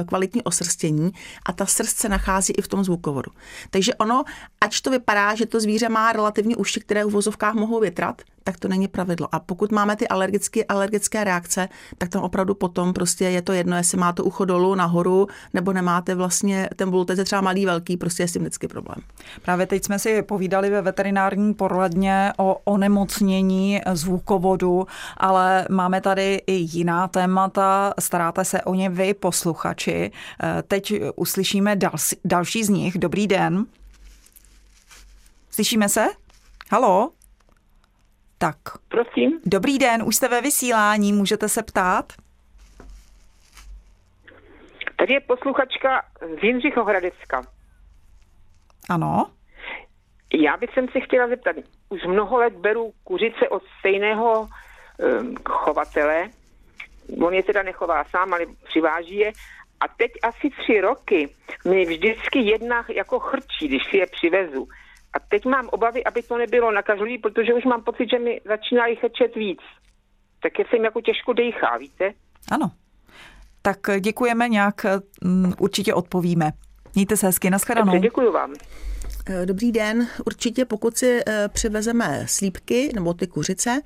kvalitní 0.06 0.42
osrstění 0.42 1.12
a 1.46 1.52
ta 1.52 1.66
srst 1.66 1.98
se 1.98 2.08
nachází 2.08 2.52
i 2.52 2.62
v 2.62 2.68
tom 2.68 2.84
zvukovodu. 2.84 3.30
Takže 3.70 3.94
ono, 3.94 4.24
ač 4.60 4.80
to 4.80 4.90
vypadá, 4.90 5.34
že 5.34 5.46
to 5.46 5.60
zvíře 5.60 5.88
má 5.88 6.12
relativně 6.12 6.56
uši, 6.56 6.80
které 6.80 7.04
v 7.04 7.10
vozovkách 7.10 7.54
mohou 7.54 7.80
větrat, 7.80 8.22
tak 8.46 8.58
to 8.58 8.68
není 8.68 8.88
pravidlo. 8.88 9.28
A 9.32 9.40
pokud 9.40 9.72
máme 9.72 9.96
ty 9.96 10.08
alergické, 10.08 10.64
alergické 10.64 11.24
reakce, 11.24 11.68
tak 11.98 12.08
tam 12.08 12.22
opravdu 12.22 12.54
potom 12.54 12.92
prostě 12.92 13.24
je 13.24 13.42
to 13.42 13.52
jedno, 13.52 13.76
jestli 13.76 13.98
máte 13.98 14.22
ucho 14.22 14.44
dolů, 14.44 14.74
nahoru, 14.74 15.26
nebo 15.54 15.72
nemáte 15.72 16.14
vlastně 16.14 16.68
ten 16.76 16.90
voltec 16.90 17.24
třeba 17.24 17.40
malý, 17.40 17.66
velký, 17.66 17.96
prostě 17.96 18.22
je 18.22 18.28
s 18.28 18.32
tím 18.32 18.42
vždycky 18.42 18.68
problém. 18.68 18.98
Právě 19.42 19.66
teď 19.66 19.84
jsme 19.84 19.98
si 19.98 20.22
povídali 20.22 20.70
ve 20.70 20.82
veterinární 20.82 21.54
poradně 21.54 22.32
o 22.36 22.60
onemocnění 22.64 23.80
zvukovodu, 23.92 24.86
ale 25.16 25.66
máme 25.70 26.00
tady 26.00 26.42
i 26.46 26.52
jiná 26.52 27.08
témata, 27.08 27.94
staráte 28.00 28.44
se 28.44 28.62
o 28.62 28.74
ně 28.74 28.90
vy, 28.90 29.14
posluchači. 29.14 30.12
Teď 30.68 30.94
uslyšíme 31.16 31.76
další, 31.76 32.16
další 32.24 32.64
z 32.64 32.68
nich. 32.68 32.98
Dobrý 32.98 33.26
den. 33.26 33.66
Slyšíme 35.50 35.88
se? 35.88 36.06
Halo? 36.70 37.10
Tak. 38.38 38.56
Prosím. 38.88 39.40
Dobrý 39.46 39.78
den, 39.78 40.02
už 40.02 40.16
jste 40.16 40.28
ve 40.28 40.40
vysílání, 40.40 41.12
můžete 41.12 41.48
se 41.48 41.62
ptát? 41.62 42.12
Tady 44.96 45.14
je 45.14 45.20
posluchačka 45.20 46.02
z 46.40 46.42
Jindřichohradecka. 46.42 47.42
Ano. 48.88 49.30
Já 50.34 50.56
bych 50.56 50.70
se 50.92 51.00
chtěla 51.00 51.28
zeptat, 51.28 51.56
už 51.88 52.04
mnoho 52.06 52.38
let 52.38 52.52
beru 52.52 52.92
kuřice 53.04 53.48
od 53.48 53.62
stejného 53.78 54.40
um, 54.40 55.34
chovatele, 55.48 56.30
on 57.22 57.34
je 57.34 57.42
teda 57.42 57.62
nechová 57.62 58.04
sám, 58.04 58.34
ale 58.34 58.46
přiváží 58.64 59.16
je, 59.16 59.32
a 59.80 59.88
teď 59.88 60.12
asi 60.22 60.50
tři 60.50 60.80
roky 60.80 61.28
mi 61.64 61.84
vždycky 61.84 62.38
jedna 62.38 62.84
jako 62.94 63.18
chrčí, 63.18 63.68
když 63.68 63.82
si 63.90 63.96
je 63.96 64.06
přivezu. 64.06 64.68
A 65.16 65.18
teď 65.28 65.44
mám 65.44 65.68
obavy, 65.68 66.04
aby 66.04 66.22
to 66.22 66.38
nebylo 66.38 66.72
nakažlivý, 66.72 67.18
protože 67.18 67.54
už 67.54 67.64
mám 67.64 67.82
pocit, 67.82 68.10
že 68.10 68.18
mi 68.18 68.40
začínají 68.44 68.96
chrčet 68.96 69.34
víc. 69.34 69.58
Tak 70.42 70.58
je 70.58 70.64
se 70.70 70.76
jim 70.76 70.84
jako 70.84 71.00
těžko 71.00 71.32
dejchá, 71.32 71.78
víte? 71.78 72.12
Ano. 72.52 72.70
Tak 73.62 73.78
děkujeme 74.00 74.48
nějak, 74.48 74.86
mm, 75.24 75.52
určitě 75.60 75.94
odpovíme. 75.94 76.52
Mějte 76.94 77.16
se 77.16 77.26
hezky, 77.26 77.50
nashledanou. 77.50 77.92
Dobře, 77.92 78.00
děkuji 78.00 78.32
vám. 78.32 78.54
Eh, 79.28 79.46
dobrý 79.46 79.72
den. 79.72 80.08
Určitě 80.26 80.64
pokud 80.64 80.96
si 80.96 81.20
eh, 81.26 81.48
přivezeme 81.48 82.24
slípky 82.26 82.90
nebo 82.94 83.14
ty 83.14 83.26
kuřice, 83.26 83.80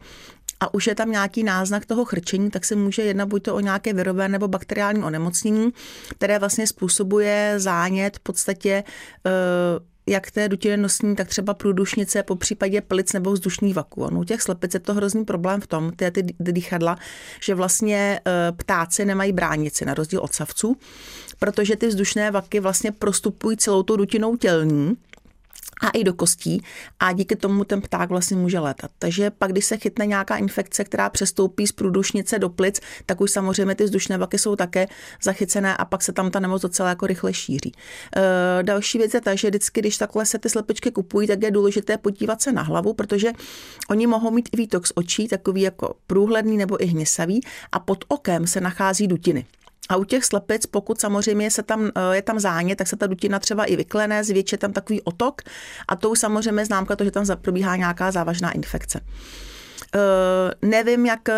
a 0.61 0.75
už 0.75 0.87
je 0.87 0.95
tam 0.95 1.11
nějaký 1.11 1.45
náznak 1.45 1.87
toho 1.87 2.05
chrčení, 2.05 2.51
tak 2.51 2.65
se 2.65 2.77
může 2.77 3.03
jednat 3.03 3.29
buď 3.29 3.43
to 3.43 3.55
o 3.55 3.61
nějaké 3.61 3.93
virové 3.93 4.29
nebo 4.29 4.49
bakteriální 4.49 5.03
onemocnění, 5.03 5.71
které 6.11 6.39
vlastně 6.39 6.67
způsobuje 6.67 7.55
zánět 7.57 8.17
v 8.17 8.21
podstatě 8.21 8.85
eh, 9.27 9.31
jak 10.11 10.31
té 10.31 10.49
dutiny 10.49 10.77
nosní, 10.77 11.17
tak 11.17 11.29
třeba 11.29 11.55
průdušnice, 11.55 12.23
po 12.23 12.37
případě 12.37 12.81
plic 12.81 13.13
nebo 13.13 13.33
vzdušný 13.33 13.73
vakuum. 13.73 14.17
U 14.17 14.25
těch 14.25 14.43
slepic 14.43 14.75
je 14.75 14.81
to 14.81 14.95
hrozný 14.95 15.25
problém 15.25 15.61
v 15.61 15.67
tom, 15.67 15.93
ty, 15.93 16.11
ty 16.11 16.35
dýchadla, 16.39 16.99
že 17.41 17.55
vlastně 17.55 18.21
eh, 18.27 18.53
ptáci 18.53 19.05
nemají 19.05 19.33
bránici, 19.33 19.85
na 19.85 19.95
rozdíl 19.95 20.21
od 20.21 20.35
savců, 20.35 20.77
protože 21.39 21.77
ty 21.77 21.87
vzdušné 21.87 22.31
vaky 22.31 22.61
vlastně 22.61 22.93
prostupují 22.93 23.57
celou 23.57 23.83
tou 23.83 23.97
dutinou 23.97 24.37
tělní 24.37 24.97
a 25.81 25.89
i 25.89 26.05
do 26.05 26.15
kostí 26.15 26.63
a 27.01 27.13
díky 27.13 27.37
tomu 27.37 27.65
ten 27.65 27.81
pták 27.81 28.09
vlastně 28.09 28.37
může 28.37 28.59
létat. 28.59 28.91
Takže 28.99 29.31
pak, 29.31 29.53
když 29.53 29.65
se 29.65 29.77
chytne 29.77 30.07
nějaká 30.07 30.37
infekce, 30.37 30.85
která 30.85 31.11
přestoupí 31.11 31.67
z 31.67 31.73
průdušnice 31.73 32.39
do 32.39 32.49
plic, 32.49 32.81
tak 33.07 33.21
už 33.21 33.31
samozřejmě 33.31 33.75
ty 33.75 33.85
vzdušné 33.85 34.19
vaky 34.19 34.39
jsou 34.39 34.57
také 34.57 34.87
zachycené 35.23 35.77
a 35.77 35.85
pak 35.85 36.03
se 36.03 36.13
tam 36.13 36.31
ta 36.31 36.41
nemoc 36.41 36.63
docela 36.63 36.89
jako 36.89 37.07
rychle 37.07 37.35
šíří. 37.35 37.73
E, 38.17 38.63
další 38.63 38.99
věc 38.99 39.15
je 39.15 39.21
ta, 39.21 39.35
že 39.35 39.49
vždycky, 39.49 39.81
když 39.81 39.97
takhle 39.97 40.27
se 40.27 40.39
ty 40.39 40.49
slepičky 40.49 40.91
kupují, 40.91 41.29
tak 41.29 41.43
je 41.43 41.51
důležité 41.51 41.99
podívat 41.99 42.43
se 42.43 42.53
na 42.53 42.63
hlavu, 42.63 42.95
protože 42.95 43.33
oni 43.91 44.07
mohou 44.07 44.31
mít 44.31 44.49
i 44.53 44.57
výtok 44.57 44.87
z 44.87 44.93
očí, 44.95 45.29
takový 45.29 45.61
jako 45.61 45.95
průhledný 46.07 46.57
nebo 46.57 46.83
i 46.83 46.87
hnisavý 46.87 47.41
a 47.73 47.79
pod 47.79 48.05
okem 48.09 48.47
se 48.47 48.61
nachází 48.61 49.07
dutiny. 49.07 49.47
A 49.91 49.97
u 49.97 50.05
těch 50.05 50.25
slepic, 50.25 50.67
pokud 50.67 51.01
samozřejmě 51.01 51.51
se 51.51 51.63
tam, 51.63 51.91
eh, 51.97 52.17
je 52.17 52.23
tam 52.23 52.41
zánět, 52.41 52.79
tak 52.79 52.87
se 52.87 52.97
ta 52.97 53.07
dutina 53.07 53.39
třeba 53.39 53.65
i 53.65 53.77
vyklene, 53.77 54.25
zvětší 54.25 54.57
tam 54.57 54.73
takový 54.73 55.03
otok 55.03 55.43
a 55.89 55.97
to 55.97 56.11
už 56.11 56.19
samozřejmě 56.19 56.65
známka 56.65 56.97
to, 56.97 57.05
že 57.05 57.11
tam 57.11 57.27
probíhá 57.43 57.77
nějaká 57.77 58.11
závažná 58.11 58.51
infekce. 58.53 59.01
Uh, 59.95 60.71
nevím, 60.71 61.07
jak 61.07 61.29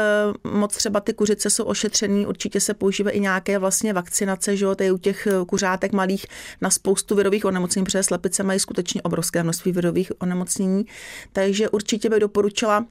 uh, 0.45 0.53
moc 0.53 0.77
třeba 0.77 1.01
ty 1.01 1.13
kuřice 1.13 1.51
jsou 1.51 1.65
ošetřený, 1.65 2.27
určitě 2.27 2.61
se 2.61 2.75
používají 2.75 3.17
i 3.17 3.21
nějaké 3.21 3.59
vlastně 3.59 3.93
vakcinace, 3.93 4.57
že 4.57 4.65
jo, 4.65 4.75
u 4.95 4.99
těch 4.99 5.29
kuřátek 5.49 5.93
malých 5.93 6.27
na 6.61 6.71
spoustu 6.71 7.15
virových 7.15 7.45
onemocnění, 7.45 7.85
protože 7.85 8.03
slepice 8.03 8.43
mají 8.43 8.61
skutečně 8.61 9.03
obrovské 9.03 9.43
množství 9.43 9.73
virových 9.73 10.13
onemocnění, 10.19 10.87
takže 11.33 11.69
určitě 11.69 12.11
bych 12.11 12.21
doporučila 12.21 12.87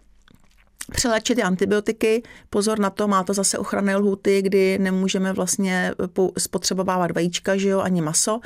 přelečit 0.91 1.35
ty 1.35 1.43
antibiotiky. 1.43 2.23
Pozor 2.49 2.79
na 2.79 2.89
to, 2.89 3.07
má 3.07 3.23
to 3.23 3.33
zase 3.33 3.57
ochranné 3.57 3.95
lhuty, 3.95 4.41
kdy 4.41 4.77
nemůžeme 4.79 5.33
vlastně 5.33 5.91
spotřebovávat 6.37 7.11
vajíčka, 7.11 7.57
že 7.57 7.69
jo, 7.69 7.79
ani 7.79 8.01
maso. 8.01 8.39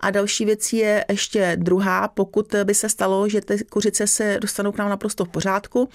A 0.00 0.10
další 0.10 0.44
věc 0.44 0.72
je 0.72 1.04
ještě 1.08 1.56
druhá, 1.60 2.08
pokud 2.08 2.54
by 2.64 2.74
se 2.74 2.88
stalo, 2.88 3.28
že 3.28 3.40
ty 3.40 3.64
kuřice 3.64 4.06
se 4.06 4.38
dostanou 4.40 4.72
k 4.72 4.78
nám 4.78 4.88
naprosto 4.88 5.24
v 5.24 5.28
pořádku, 5.28 5.88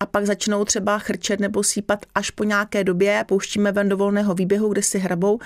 a 0.00 0.06
pak 0.06 0.26
začnou 0.26 0.64
třeba 0.64 0.98
chrčet 0.98 1.40
nebo 1.40 1.62
sípat 1.62 2.06
až 2.14 2.30
po 2.30 2.44
nějaké 2.44 2.84
době, 2.84 3.24
pouštíme 3.28 3.72
ven 3.72 3.88
do 3.88 3.96
volného 3.96 4.34
výběhu, 4.34 4.68
kde 4.68 4.82
si 4.82 4.98
hrabou, 4.98 5.38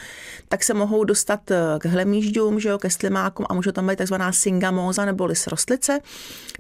tak 0.49 0.65
se 0.65 0.75
mohou 0.75 1.05
dostat 1.05 1.51
eh, 1.51 1.57
k 1.79 1.87
hlemížďům, 1.87 2.61
že 2.61 2.69
jo, 2.69 2.79
ke 2.79 2.91
slimákům 2.91 3.47
a 3.49 3.55
může 3.55 3.73
tam 3.73 3.87
být 3.87 3.97
takzvaná 3.97 4.33
syngamóza 4.33 5.05
nebo 5.05 5.27
lis 5.27 5.47
rostlice, 5.47 6.01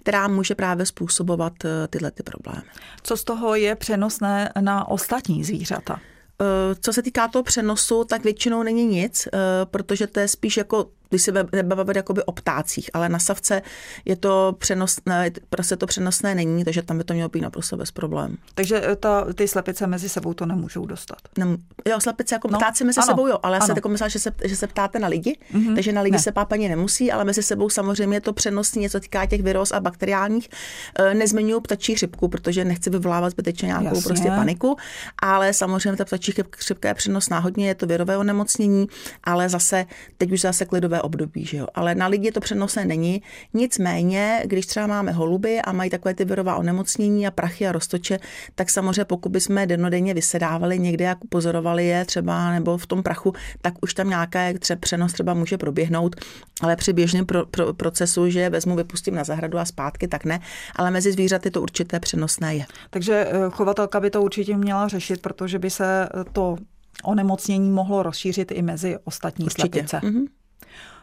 která 0.09 0.29
může 0.29 0.55
právě 0.55 0.87
způsobovat 0.87 1.53
eh, 1.65 1.89
tyhle 1.89 2.11
ty 2.11 2.23
problémy. 2.23 2.63
Co 3.03 3.17
z 3.17 3.25
toho 3.25 3.55
je 3.55 3.75
přenosné 3.75 4.53
na 4.61 4.89
ostatní 4.89 5.45
zvířata? 5.45 6.01
Eh, 6.41 6.75
co 6.81 6.93
se 6.93 7.03
týká 7.03 7.29
toho 7.29 7.43
přenosu, 7.43 8.05
tak 8.05 8.25
většinou 8.25 8.63
není 8.63 8.87
nic, 8.87 9.29
protože 9.65 10.07
to 10.07 10.21
je 10.21 10.29
spíš 10.29 10.57
jako 10.57 10.91
když 11.09 11.23
se 11.23 11.33
nebavíme 11.53 11.93
jakoby 11.97 12.23
o 12.25 12.33
ptácích, 12.33 12.91
ale 12.95 13.09
na 13.09 13.19
savce 13.19 13.63
je 14.05 14.17
to 14.17 14.57
přenosné, 14.59 15.31
prostě 15.51 15.77
to 15.77 15.87
přenosné 15.87 16.35
není, 16.35 16.65
takže 16.65 16.83
tam 16.83 16.99
by 16.99 17.05
to 17.05 17.15
mělo 17.15 17.29
být 17.29 17.41
naprosto 17.41 17.77
bez 17.77 17.91
problém. 17.91 18.37
Takže 18.55 18.83
eh, 18.85 18.97
ta, 18.97 19.27
ty 19.35 19.49
slepice 19.49 19.87
mezi 19.87 20.09
sebou 20.09 20.35
to 20.35 20.47
nemůžou 20.47 20.87
dostat? 20.87 21.19
Nem, 21.39 21.57
jo, 21.89 22.01
slepice 22.01 22.35
jako 22.35 22.49
no, 22.49 22.59
ptáci 22.59 22.85
mezi 22.85 23.01
ano, 23.01 23.07
sebou 23.07 23.27
jo, 23.27 23.39
ale 23.43 23.57
já 23.57 23.61
se 23.61 23.73
jako 23.77 23.89
myslela, 23.89 24.09
že 24.09 24.19
se, 24.19 24.33
že 24.45 24.57
se 24.57 24.67
ptáte 24.67 24.99
na 24.99 25.09
lidi, 25.09 25.39
mm-hmm, 25.55 25.75
takže 25.75 25.93
na 25.93 26.03
lidi 26.03 26.17
ne. 26.17 26.23
se 26.23 26.33
pápaně 26.33 26.69
nemusí, 26.69 27.13
ale 27.13 27.25
mezi 27.25 27.43
sebou 27.43 27.71
samozřejmě 27.71 28.17
je 28.17 28.21
to 28.21 28.33
přenosný, 28.33 28.83
něco 28.83 29.01
týká 29.01 29.27
těch 29.27 29.43
viroz 29.43 29.73
a 29.73 29.81
bakteriálních. 29.81 30.49
E, 30.95 31.15
nezmiňuji 31.15 31.61
ptačí 31.61 31.95
chřipku, 31.95 32.29
protože 32.29 32.65
nechci 32.65 32.91
vyvolávat 32.91 33.31
zbytečně 33.31 33.67
nějakou 33.67 33.87
Jasně. 33.87 34.03
prostě 34.03 34.29
paniku, 34.29 34.77
ale 35.23 35.53
samozřejmě 35.53 35.97
ta 35.97 36.05
ptačí 36.05 36.33
chřipka 36.57 36.89
je 36.89 36.95
přenosná 36.95 37.39
hodně, 37.39 37.69
je 37.69 37.75
to 37.75 37.87
virové 37.87 38.17
onemocnění, 38.17 38.87
ale 39.25 39.49
zase 39.49 39.87
teď 40.19 40.33
už 40.33 40.41
zase 40.41 40.65
klidové 40.65 40.98
období, 41.03 41.45
že 41.45 41.57
jo. 41.57 41.67
Ale 41.75 41.95
na 41.95 42.07
lidi 42.07 42.33
to 42.33 42.41
přenosné 42.41 42.85
není. 42.85 43.23
Nicméně, 43.55 44.43
když 44.45 44.67
třeba 44.67 44.87
máme 44.87 45.13
holuby 45.13 45.61
a 45.61 45.73
mají 45.73 45.91
takové 45.91 46.15
ty 46.15 46.25
virová 46.25 46.57
onemocnění 46.57 47.27
a 47.27 47.31
prachy 47.31 47.67
a 47.67 47.73
roztoče, 47.73 48.19
tak 48.55 48.71
samozřejmě 48.71 49.05
pokud 49.05 49.33
bychom 49.33 49.67
denodenně 49.67 50.15
vysedávali 50.15 50.79
někde, 50.79 51.05
jak 51.05 51.19
pozorovali 51.29 51.87
je 51.87 52.05
třeba 52.05 52.53
nebo 52.53 52.79
v 52.79 52.87
tom 52.87 53.03
prachu, 53.03 53.33
tak 53.61 53.75
už 53.83 53.95
tam 53.95 54.09
nějaká 54.09 54.41
třeba 54.59 54.81
přenos 54.81 55.13
třeba 55.13 55.35
může 55.35 55.59
proběhnout, 55.59 56.17
ale 56.61 56.77
při 56.77 56.93
běžném 56.93 57.27
pro, 57.27 57.47
pro, 57.47 57.75
procesu, 57.75 58.31
že 58.31 58.51
vezmu, 58.51 58.77
vypustím 58.77 59.15
na 59.15 59.25
zahradu 59.25 59.59
a 59.59 59.65
zpátky, 59.65 60.09
tak 60.09 60.25
ne. 60.25 60.41
Ale 60.77 60.91
mezi 60.91 61.13
zvířaty 61.13 61.51
to 61.51 61.63
určité 61.63 62.01
přenosné 62.01 62.57
je. 62.57 62.67
Takže 62.91 63.27
eh, 63.29 63.51
chovatelka 63.51 64.01
by 64.01 64.11
to 64.11 64.23
určitě 64.23 64.57
měla 64.57 64.89
řešit, 64.89 65.23
protože 65.23 65.59
by 65.59 65.71
se 65.71 66.09
to 66.33 66.57
onemocnění 67.05 67.71
mohlo 67.71 68.03
rozšířit 68.03 68.53
i 68.53 68.63
mezi 68.63 68.97
ostatní 69.05 69.45
Určitě. 69.45 69.61
slepice. 69.61 69.97
Mm-hmm. 69.97 70.27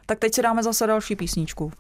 Tak 0.06 0.20
teď 0.20 0.34
si 0.34 0.42
dáme 0.42 0.64
zase 0.64 0.88
další 0.88 1.16
písničku. 1.16 1.72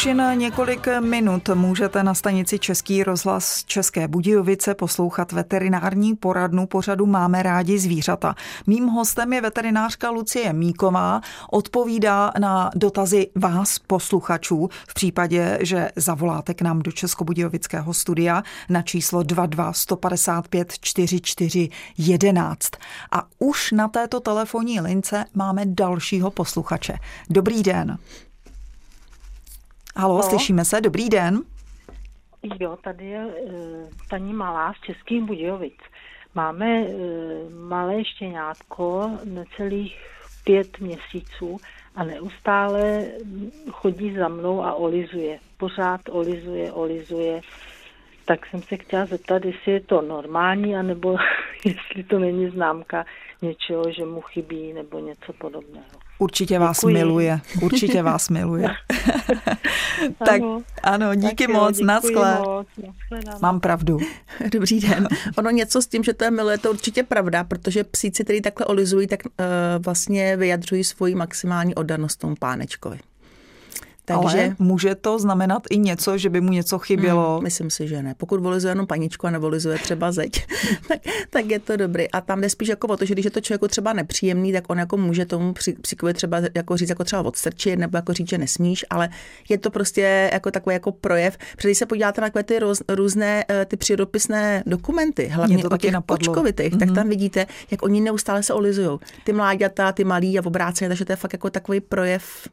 Už 0.00 0.06
jen 0.06 0.38
několik 0.38 0.88
minut 1.00 1.48
můžete 1.54 2.02
na 2.02 2.14
stanici 2.14 2.58
Český 2.58 3.04
rozhlas 3.04 3.64
České 3.64 4.08
Budějovice 4.08 4.74
poslouchat 4.74 5.32
veterinární 5.32 6.16
poradnu 6.16 6.66
pořadu 6.66 7.06
Máme 7.06 7.42
rádi 7.42 7.78
zvířata. 7.78 8.34
Mým 8.66 8.86
hostem 8.86 9.32
je 9.32 9.40
veterinářka 9.40 10.10
Lucie 10.10 10.52
Míková, 10.52 11.20
odpovídá 11.50 12.32
na 12.38 12.70
dotazy 12.74 13.26
vás, 13.34 13.78
posluchačů, 13.78 14.68
v 14.88 14.94
případě, 14.94 15.58
že 15.60 15.90
zavoláte 15.96 16.54
k 16.54 16.62
nám 16.62 16.82
do 16.82 16.92
Českobudějovického 16.92 17.94
studia 17.94 18.42
na 18.68 18.82
číslo 18.82 19.22
22 19.22 19.72
155 19.72 20.72
44 20.80 21.68
11. 21.98 22.70
A 23.12 23.26
už 23.38 23.72
na 23.72 23.88
této 23.88 24.20
telefonní 24.20 24.80
lince 24.80 25.24
máme 25.34 25.62
dalšího 25.66 26.30
posluchače. 26.30 26.94
Dobrý 27.30 27.62
den. 27.62 27.98
Halo, 30.00 30.16
no. 30.16 30.22
slyšíme 30.22 30.64
se, 30.64 30.80
dobrý 30.80 31.08
den. 31.08 31.42
Jo, 32.60 32.78
tady 32.84 33.06
je 33.06 33.18
e, 33.18 33.30
paní 34.10 34.32
Malá 34.32 34.72
z 34.72 34.80
Českých 34.80 35.22
Budějovic. 35.22 35.78
Máme 36.34 36.66
e, 36.66 36.92
malé 37.68 38.04
štěňátko, 38.04 39.10
necelých 39.24 39.98
pět 40.44 40.80
měsíců 40.80 41.56
a 41.96 42.04
neustále 42.04 43.06
chodí 43.70 44.14
za 44.16 44.28
mnou 44.28 44.62
a 44.62 44.74
olizuje. 44.74 45.38
Pořád 45.56 46.00
olizuje, 46.10 46.72
olizuje. 46.72 47.40
Tak 48.30 48.46
jsem 48.46 48.62
se 48.62 48.76
chtěla 48.76 49.06
zeptat, 49.06 49.44
jestli 49.44 49.72
je 49.72 49.80
to 49.80 50.02
normální, 50.02 50.76
anebo 50.76 51.16
jestli 51.64 52.04
to 52.04 52.18
není 52.18 52.50
známka 52.50 53.04
něčeho, 53.42 53.92
že 53.92 54.04
mu 54.04 54.20
chybí, 54.20 54.72
nebo 54.72 54.98
něco 54.98 55.32
podobného. 55.32 55.84
Určitě 56.18 56.58
vás 56.58 56.76
Děkuji. 56.76 56.94
miluje. 56.94 57.40
Určitě 57.62 58.02
vás 58.02 58.28
miluje. 58.38 58.68
tak 60.18 60.42
ano, 60.42 60.62
ano 60.82 61.14
díky 61.14 61.46
tak 61.46 61.54
moc, 61.54 61.80
naschle. 61.80 62.38
Moc, 62.38 62.66
Mám 63.42 63.60
pravdu. 63.60 63.98
Dobrý 64.52 64.80
den. 64.80 65.08
Ono 65.38 65.50
něco 65.50 65.82
s 65.82 65.86
tím, 65.86 66.04
že 66.04 66.14
to 66.14 66.24
je 66.24 66.30
miluje, 66.30 66.58
to 66.58 66.70
určitě 66.70 67.02
pravda, 67.02 67.44
protože 67.44 67.84
psíci, 67.84 68.24
který 68.24 68.40
takhle 68.40 68.66
olizují, 68.66 69.06
tak 69.06 69.20
uh, 69.26 69.32
vlastně 69.84 70.36
vyjadřují 70.36 70.84
svoji 70.84 71.14
maximální 71.14 71.74
oddanost 71.74 72.16
tomu 72.16 72.34
pánečkovi. 72.38 72.98
Takže 74.04 74.42
Ale 74.44 74.56
může 74.58 74.94
to 74.94 75.18
znamenat 75.18 75.62
i 75.70 75.78
něco, 75.78 76.18
že 76.18 76.30
by 76.30 76.40
mu 76.40 76.52
něco 76.52 76.78
chybělo? 76.78 77.34
Hmm, 77.34 77.42
myslím 77.42 77.70
si, 77.70 77.88
že 77.88 78.02
ne. 78.02 78.14
Pokud 78.14 78.40
volizuje 78.40 78.70
jenom 78.70 78.86
paničku 78.86 79.26
a 79.26 79.30
nevolizuje 79.30 79.78
třeba 79.78 80.12
zeď, 80.12 80.46
tak, 80.88 81.00
tak, 81.30 81.46
je 81.50 81.58
to 81.58 81.76
dobrý. 81.76 82.10
A 82.10 82.20
tam 82.20 82.40
jde 82.40 82.50
spíš 82.50 82.68
jako 82.68 82.86
o 82.86 82.96
to, 82.96 83.04
že 83.04 83.14
když 83.14 83.24
je 83.24 83.30
to 83.30 83.40
člověku 83.40 83.68
třeba 83.68 83.92
nepříjemný, 83.92 84.52
tak 84.52 84.70
on 84.70 84.78
jako 84.78 84.96
může 84.96 85.26
tomu 85.26 85.54
psíkovi 85.82 86.14
třeba 86.14 86.40
jako 86.54 86.76
říct 86.76 86.88
jako 86.88 87.04
třeba 87.04 87.22
odstrčit 87.22 87.78
nebo 87.78 87.98
jako 87.98 88.12
říct, 88.12 88.28
že 88.28 88.38
nesmíš, 88.38 88.84
ale 88.90 89.08
je 89.48 89.58
to 89.58 89.70
prostě 89.70 90.30
jako 90.32 90.50
takový 90.50 90.74
jako 90.74 90.92
projev. 90.92 91.38
Protože 91.56 91.68
když 91.68 91.78
se 91.78 91.86
podíváte 91.86 92.20
na 92.20 92.30
ty 92.42 92.58
roz, 92.58 92.82
různé 92.88 93.44
eh, 93.48 93.64
ty 93.64 93.76
přírodopisné 93.76 94.62
dokumenty, 94.66 95.26
hlavně 95.26 95.58
to 95.58 95.68
o 95.68 95.76
těch 95.76 95.94
kočkovitých, 96.06 96.72
mm-hmm. 96.72 96.78
tak 96.78 96.88
mhm. 96.88 96.94
tam 96.94 97.08
vidíte, 97.08 97.46
jak 97.70 97.82
oni 97.82 98.00
neustále 98.00 98.42
se 98.42 98.54
olizují. 98.54 98.98
Ty 99.24 99.32
mláďata, 99.32 99.92
ty 99.92 100.04
malí 100.04 100.38
a 100.38 100.46
obráceně, 100.46 100.88
takže 100.88 101.04
to 101.04 101.12
je 101.12 101.16
fakt 101.16 101.32
jako 101.32 101.50
takový 101.50 101.80
projev 101.80 102.48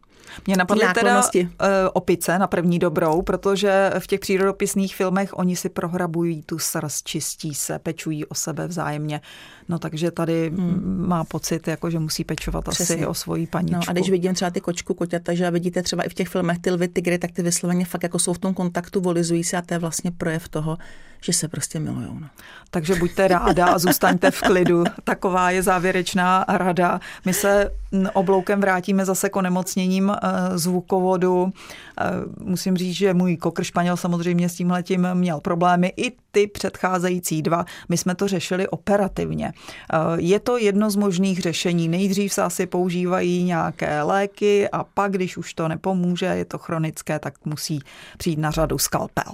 mě 0.48 0.58
napadly 0.58 0.86
teda 0.94 1.22
uh, 1.22 1.48
opice 1.94 2.40
na 2.40 2.48
první 2.48 2.80
dobrou, 2.80 3.22
protože 3.22 3.92
v 4.00 4.08
těch 4.08 4.20
přírodopisných 4.20 4.96
filmech 4.96 5.38
oni 5.38 5.56
si 5.56 5.70
prohrabují 5.70 6.44
tu 6.44 6.60
srst, 6.60 7.08
čistí 7.08 7.54
se, 7.54 7.80
pečují 7.80 8.26
o 8.26 8.36
sebe 8.36 8.68
vzájemně. 8.68 9.22
No 9.70 9.80
takže 9.80 10.12
tady 10.12 10.50
hmm. 10.50 11.06
má 11.08 11.24
pocit, 11.24 11.68
jako 11.68 11.90
že 11.90 12.00
musí 12.00 12.24
pečovat 12.24 12.66
Přesně. 12.70 12.96
asi 12.96 13.06
o 13.06 13.14
svoji 13.14 13.48
paničku. 13.48 13.76
No 13.76 13.90
a 13.90 13.94
když 13.94 14.10
vidím 14.10 14.34
třeba 14.34 14.52
ty 14.52 14.62
kočku, 14.62 14.94
koťata, 14.94 15.34
že 15.34 15.52
vidíte 15.52 15.84
třeba 15.84 16.04
i 16.04 16.10
v 16.10 16.14
těch 16.14 16.28
filmech 16.28 16.60
ty 16.60 16.72
lvy, 16.72 16.88
tygry, 16.88 17.18
tak 17.18 17.32
ty 17.32 17.42
vysloveně 17.42 17.86
fakt 17.86 18.04
jako 18.04 18.20
jsou 18.20 18.34
v 18.34 18.40
tom 18.40 18.54
kontaktu, 18.54 19.02
volizují 19.02 19.44
se 19.44 19.58
a 19.58 19.62
to 19.62 19.74
je 19.74 19.80
vlastně 19.80 20.12
projev 20.12 20.48
toho, 20.50 20.78
že 21.22 21.34
se 21.34 21.48
prostě 21.48 21.80
milujou. 21.80 22.20
No. 22.20 22.28
Takže 22.72 22.96
buďte 22.96 23.28
ráda 23.28 23.66
a 23.66 23.78
zůstaňte 23.78 24.32
v 24.32 24.42
klidu. 24.42 24.84
Taková 25.04 25.52
je 25.52 25.64
závěrečná 25.64 26.46
rada. 26.48 27.00
My 27.26 27.34
se 27.34 27.72
obloukem 28.14 28.62
vrátíme 28.62 29.06
zase 29.06 29.30
k 29.30 29.36
onemocněním 29.36 30.10
eh, 30.12 30.58
zvukovodu. 30.58 31.54
Eh, 32.02 32.06
musím 32.44 32.78
říct, 32.78 32.96
že 32.96 33.14
můj 33.14 33.38
kokr 33.38 33.64
Španěl 33.64 33.98
samozřejmě 33.98 34.50
s 34.50 34.56
tímhletím 34.56 35.08
měl 35.14 35.40
problémy. 35.40 35.94
I 35.98 36.12
ty 36.32 36.48
předcházející 36.48 37.42
dva. 37.42 37.66
My 37.90 37.98
jsme 37.98 38.16
to 38.16 38.28
řešili 38.28 38.68
operativně. 38.68 39.54
Eh, 39.94 39.98
je 40.18 40.40
to 40.40 40.58
jedno 40.58 40.90
z 40.90 40.96
možných 40.96 41.42
řešení. 41.42 41.88
Nejdřív 41.88 42.34
se 42.34 42.44
asi 42.44 42.66
používají 42.66 43.44
nějaké 43.44 44.02
léky 44.02 44.70
a 44.70 44.84
pak, 44.84 45.12
když 45.12 45.38
už 45.38 45.54
to 45.54 45.68
nepomůže, 45.68 46.26
je 46.26 46.46
to 46.46 46.58
chronické, 46.58 47.20
tak 47.20 47.34
musí 47.46 47.80
přijít 48.18 48.40
na 48.40 48.52
řadu 48.52 48.78
skalpel. 48.78 49.34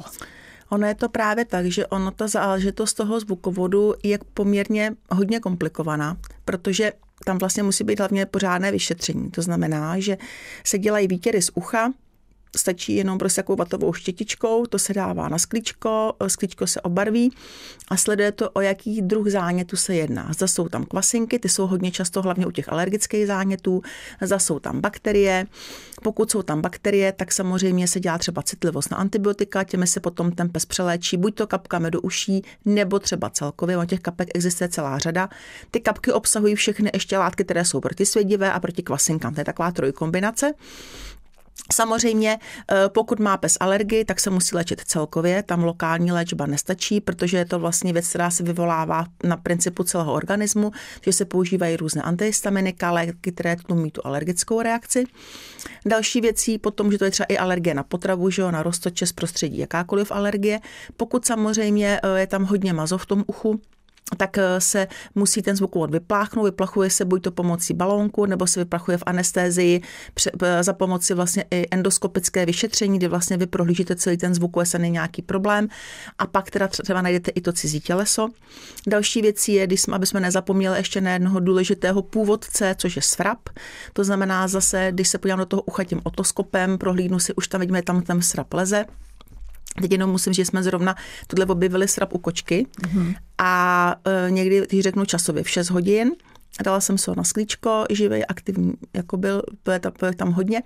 Ono 0.70 0.88
je 0.88 0.96
to 0.96 1.10
právě 1.10 1.46
tak, 1.46 1.66
že 1.66 1.88
ono 1.88 2.12
ta 2.12 2.28
záležitost 2.28 2.94
toho 2.94 3.20
zvukovodu 3.20 3.94
je 4.04 4.20
poměrně 4.34 4.96
hodně 5.12 5.40
komplikovaná, 5.40 6.18
protože 6.46 6.92
tam 7.26 7.38
vlastně 7.38 7.64
musí 7.64 7.84
být 7.84 8.00
hlavně 8.00 8.26
pořádné 8.26 8.72
vyšetření. 8.72 9.32
To 9.32 9.42
znamená, 9.42 10.00
že 10.00 10.18
se 10.64 10.78
dělají 10.78 11.08
výtěry 11.08 11.42
z 11.42 11.52
ucha, 11.54 11.92
stačí 12.56 12.96
jenom 12.96 13.18
prostě 13.18 13.42
takovou 13.42 13.56
vatovou 13.56 13.94
štětičkou, 13.94 14.66
to 14.66 14.80
se 14.80 14.94
dává 14.94 15.30
na 15.30 15.38
sklíčko, 15.38 16.14
sklíčko 16.28 16.68
se 16.68 16.82
obarví 16.82 17.32
a 17.88 17.98
sleduje 17.98 18.32
to, 18.32 18.50
o 18.50 18.62
jaký 18.62 19.02
druh 19.02 19.28
zánětu 19.28 19.76
se 19.76 19.96
jedná. 19.96 20.30
Zda 20.34 20.48
jsou 20.48 20.70
tam 20.70 20.86
kvasinky, 20.86 21.40
ty 21.40 21.50
jsou 21.50 21.68
hodně 21.68 21.92
často 21.92 22.22
hlavně 22.22 22.46
u 22.46 22.52
těch 22.52 22.70
alergických 22.70 23.28
zánětů, 23.28 23.82
zda 24.22 24.40
jsou 24.40 24.60
tam 24.60 24.82
bakterie. 24.82 25.46
Pokud 26.04 26.32
jsou 26.32 26.42
tam 26.42 26.62
bakterie, 26.62 27.12
tak 27.12 27.32
samozřejmě 27.32 27.88
se 27.88 28.00
dělá 28.00 28.18
třeba 28.18 28.42
citlivost 28.42 28.92
na 28.92 28.98
antibiotika, 28.98 29.64
těmi 29.64 29.88
se 29.88 30.00
potom 30.00 30.32
ten 30.32 30.50
pes 30.50 30.66
přeléčí, 30.66 31.18
buď 31.18 31.36
to 31.36 31.48
kapkami 31.48 31.92
do 31.92 32.02
uší, 32.02 32.44
nebo 32.66 33.00
třeba 33.00 33.30
celkově, 33.30 33.78
o 33.78 33.86
těch 33.86 34.00
kapek 34.00 34.30
existuje 34.34 34.70
celá 34.70 34.98
řada. 34.98 35.30
Ty 35.72 35.80
kapky 35.80 36.12
obsahují 36.12 36.56
všechny 36.56 36.90
ještě 36.94 37.18
látky, 37.18 37.44
které 37.44 37.66
jsou 37.66 37.80
protisvědivé 37.80 38.54
a 38.54 38.60
proti 38.60 38.84
kvasinkám. 38.84 39.34
To 39.34 39.42
je 39.42 39.46
taková 39.46 39.72
trojkombinace. 39.72 40.54
Samozřejmě, 41.74 42.40
eh, 42.72 42.90
pokud 42.90 43.20
má 43.20 43.38
pes 43.38 43.58
alergii, 43.60 44.06
tak 44.06 44.20
se 44.20 44.30
musí 44.30 44.56
léčit 44.56 44.82
celkově. 44.82 45.44
Tam 45.44 45.64
lokální 45.64 46.12
léčba 46.12 46.46
nestačí, 46.46 47.02
protože 47.02 47.38
je 47.38 47.46
to 47.46 47.60
vlastně 47.60 47.94
věc, 47.94 48.10
která 48.10 48.30
se 48.30 48.44
vyvolává 48.44 49.06
na 49.24 49.38
principu 49.38 49.84
celého 49.84 50.14
organismu, 50.14 50.72
že 51.02 51.14
se 51.14 51.26
používají 51.26 51.78
různé 51.78 52.02
antihistaminika, 52.02 52.92
léky, 52.92 53.32
které 53.32 53.56
tlumí 53.56 53.92
tu 53.92 54.02
alergickou 54.06 54.62
reakci. 54.62 55.06
Další 55.86 56.22
věcí 56.22 56.58
potom, 56.58 56.92
že 56.92 56.98
to 56.98 57.06
je 57.06 57.12
třeba 57.12 57.28
i 57.30 57.38
alergie 57.38 57.74
na 57.74 57.84
potravu, 57.84 58.30
že 58.30 58.42
jo, 58.42 58.52
na 58.52 58.64
roztoče 58.64 59.06
z 59.06 59.12
prostředí, 59.12 59.58
jakákoliv 59.58 60.12
alergie. 60.12 60.60
Pokud 60.98 61.26
samozřejmě 61.26 62.00
eh, 62.04 62.20
je 62.20 62.28
tam 62.28 62.44
hodně 62.44 62.74
mazo 62.74 62.98
v 62.98 63.06
tom 63.06 63.24
uchu, 63.28 63.62
tak 64.18 64.38
eh, 64.38 64.62
se 64.62 64.88
musí 65.16 65.42
ten 65.42 65.56
zvukovod 65.56 65.92
vypláchnout. 65.92 66.46
Vyplachuje 66.46 66.90
se 66.90 67.06
buď 67.06 67.24
to 67.24 67.32
pomocí 67.32 67.74
balónku, 67.74 68.26
nebo 68.26 68.48
se 68.48 68.60
vyplachuje 68.60 68.98
v 68.98 69.04
anestézii 69.06 69.82
za 70.62 70.74
pomoci 70.74 71.14
vlastně 71.14 71.46
i 71.52 71.68
endoskopické 71.72 72.46
vyšetření, 72.46 72.98
kdy 72.98 73.08
vlastně 73.08 73.38
vy 73.38 73.48
prohlížíte 73.48 73.96
celý 73.96 74.18
ten 74.18 74.34
zvuk, 74.34 74.52
jestli 74.60 74.80
není 74.80 74.94
nějaký 74.94 75.22
problém. 75.22 75.68
A 76.20 76.28
pak 76.28 76.52
teda 76.52 76.68
třeba 76.68 77.02
najdete 77.02 77.32
i 77.32 77.42
to 77.42 77.54
cizí 77.54 77.80
těleso. 77.80 78.30
Další 78.88 79.22
věcí 79.22 79.54
je, 79.54 79.68
když 79.68 79.82
jsme, 79.82 79.96
aby 79.96 80.06
jsme 80.06 80.20
nezapomněli 80.20 80.78
ještě 80.78 81.02
na 81.02 81.14
jednoho 81.14 81.40
důležitého 81.40 82.02
původce, 82.02 82.76
což 82.78 82.96
je 82.96 83.02
svrap. 83.02 83.40
To 83.94 84.04
znamená 84.04 84.48
zase, 84.48 84.88
když 84.92 85.08
se 85.08 85.18
podívám 85.18 85.40
do 85.40 85.46
toho 85.46 85.62
ucha 85.62 85.84
tím 85.84 86.02
otoskopem, 86.04 86.78
prohlídnu 86.78 87.20
si, 87.20 87.34
už 87.34 87.48
tam 87.48 87.62
vidíme, 87.62 87.82
tam 87.82 88.02
ten 88.02 88.22
svrap 88.22 88.54
leze. 88.54 88.86
Teď 89.82 89.92
jenom 89.92 90.10
musím, 90.10 90.34
že 90.34 90.46
jsme 90.46 90.64
zrovna 90.64 90.96
tohle 91.28 91.46
objevili 91.46 91.88
srap 91.88 92.14
u 92.14 92.18
kočky 92.18 92.68
mm-hmm. 92.82 93.16
a 93.38 93.96
e, 94.06 94.32
někdy, 94.32 94.66
když 94.70 94.82
řeknu 94.82 95.06
časově 95.06 95.44
v 95.44 95.50
6 95.50 95.70
hodin, 95.70 96.12
dala 96.64 96.82
jsem 96.82 96.98
se 96.98 97.12
ho 97.12 97.16
na 97.16 97.24
sklíčko, 97.24 97.86
živý, 97.90 98.26
aktivní, 98.26 98.74
jako 98.94 99.18
byl, 99.18 99.42
byl 99.66 99.80
tam, 99.80 99.92
byl 100.00 100.14
tam 100.14 100.32
hodně. 100.32 100.62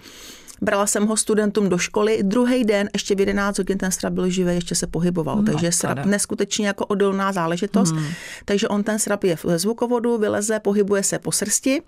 Brala 0.61 0.87
jsem 0.87 1.07
ho 1.07 1.17
studentům 1.17 1.69
do 1.69 1.77
školy. 1.77 2.19
Druhý 2.23 2.63
den, 2.63 2.89
ještě 2.93 3.15
v 3.15 3.19
11 3.19 3.57
hodin, 3.57 3.77
ten 3.77 3.91
srap 3.91 4.13
byl 4.13 4.29
živý, 4.29 4.55
ještě 4.55 4.75
se 4.75 4.87
pohyboval. 4.87 5.35
No, 5.35 5.43
takže 5.43 5.71
srap 5.71 6.05
neskutečně 6.05 6.67
jako 6.67 6.85
odolná 6.85 7.31
záležitost. 7.31 7.91
Hmm. 7.91 8.07
Takže 8.45 8.67
on 8.67 8.83
ten 8.83 8.99
srap 8.99 9.23
je 9.23 9.35
v 9.35 9.45
zvukovodu, 9.45 10.17
vyleze, 10.17 10.59
pohybuje 10.59 11.03
se 11.03 11.19
po 11.19 11.31
srsti 11.31 11.81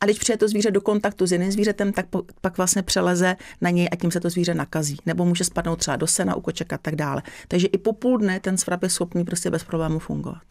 a 0.00 0.04
když 0.04 0.18
přijde 0.18 0.36
to 0.36 0.48
zvíře 0.48 0.70
do 0.70 0.80
kontaktu 0.80 1.26
s 1.26 1.32
jiným 1.32 1.52
zvířetem, 1.52 1.92
tak 1.92 2.06
po, 2.06 2.22
pak 2.40 2.56
vlastně 2.56 2.82
přeleze 2.82 3.36
na 3.60 3.70
něj 3.70 3.88
a 3.92 3.96
tím 3.96 4.10
se 4.10 4.20
to 4.20 4.30
zvíře 4.30 4.54
nakazí. 4.54 4.96
Nebo 5.06 5.24
může 5.24 5.44
spadnout 5.44 5.78
třeba 5.78 5.96
do 5.96 6.06
sena, 6.06 6.34
u 6.34 6.40
koček 6.40 6.72
a 6.72 6.78
tak 6.78 6.96
dále. 6.96 7.22
Takže 7.48 7.66
i 7.66 7.78
po 7.78 7.92
půl 7.92 8.18
dne 8.18 8.40
ten 8.40 8.56
srap 8.56 8.82
je 8.82 8.88
schopný 8.88 9.24
prostě 9.24 9.50
bez 9.50 9.64
problémů 9.64 9.98
fungovat. 9.98 10.42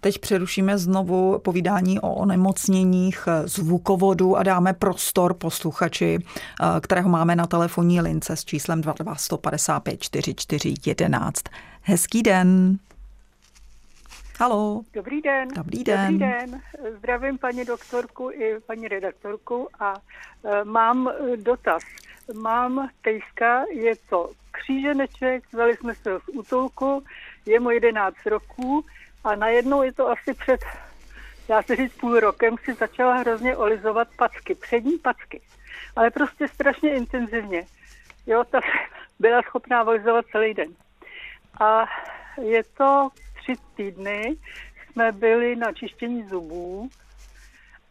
Teď 0.00 0.18
přerušíme 0.18 0.78
znovu 0.78 1.38
povídání 1.38 2.00
o 2.00 2.14
onemocněních 2.14 3.28
zvukovodu 3.44 4.36
a 4.36 4.42
dáme 4.42 4.72
prostor 4.72 5.34
posluchači, 5.34 6.18
eh, 6.18 6.80
kterého 6.80 7.08
má 7.08 7.19
máme 7.20 7.36
na 7.36 7.46
telefonní 7.46 8.00
lince 8.00 8.36
s 8.36 8.44
číslem 8.44 8.80
22 8.80 9.14
155 9.14 10.02
44 10.02 10.74
11. 10.86 11.42
Hezký 11.82 12.22
den. 12.22 12.78
Halo. 14.38 14.82
Dobrý 14.92 15.20
den. 15.20 15.48
Dobrý 15.48 15.84
den. 15.84 16.12
Dobrý 16.12 16.18
den. 16.18 16.60
Zdravím 16.98 17.38
paní 17.38 17.64
doktorku 17.64 18.30
i 18.30 18.60
paní 18.66 18.88
redaktorku 18.88 19.68
a 19.80 19.94
e, 20.44 20.64
mám 20.64 21.08
e, 21.08 21.36
dotaz. 21.36 21.82
Mám 22.34 22.88
tejska, 23.02 23.64
je 23.72 23.94
to 24.10 24.30
kříženeček, 24.50 25.44
vzali 25.52 25.76
jsme 25.76 25.94
se 25.94 26.12
ho 26.12 26.20
z 26.20 26.28
útulku, 26.28 27.04
je 27.46 27.60
mu 27.60 27.70
11 27.70 28.16
roků 28.26 28.84
a 29.24 29.34
najednou 29.34 29.82
je 29.82 29.92
to 29.92 30.08
asi 30.08 30.34
před, 30.34 30.60
já 31.48 31.62
se 31.62 31.76
říct 31.76 31.92
půl 31.92 32.20
rokem, 32.20 32.56
si 32.64 32.74
začala 32.74 33.14
hrozně 33.14 33.56
olizovat 33.56 34.08
packy, 34.16 34.54
přední 34.54 34.98
packy 34.98 35.40
ale 35.96 36.10
prostě 36.10 36.48
strašně 36.48 36.94
intenzivně. 36.94 37.66
Jo, 38.26 38.44
ta 38.44 38.60
byla 39.18 39.42
schopná 39.42 39.82
volizovat 39.82 40.24
celý 40.32 40.54
den. 40.54 40.68
A 41.60 41.84
je 42.42 42.64
to 42.64 43.08
tři 43.34 43.52
týdny, 43.76 44.36
jsme 44.92 45.12
byli 45.12 45.56
na 45.56 45.72
čištění 45.72 46.28
zubů 46.28 46.88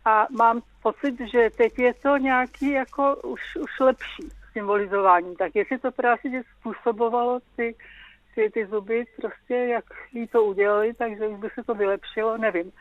a 0.05 0.27
mám 0.29 0.61
pocit, 0.81 1.15
že 1.31 1.49
teď 1.57 1.79
je 1.79 1.93
to 1.93 2.17
nějaký 2.17 2.71
jako 2.71 3.15
už, 3.15 3.41
už 3.55 3.79
lepší 3.79 4.29
symbolizováním. 4.53 5.35
Tak 5.35 5.55
jestli 5.55 5.77
to 5.77 5.91
právě 5.91 6.43
způsobovalo 6.59 7.39
ty 7.55 7.75
ty, 8.35 8.49
ty 8.53 8.67
zuby 8.67 9.05
prostě, 9.21 9.53
jak 9.53 9.85
jí 10.13 10.27
to 10.27 10.43
udělali, 10.43 10.93
takže 10.93 11.27
už 11.27 11.39
by 11.39 11.49
se 11.55 11.63
to 11.63 11.73
vylepšilo, 11.73 12.37
nevím. 12.37 12.71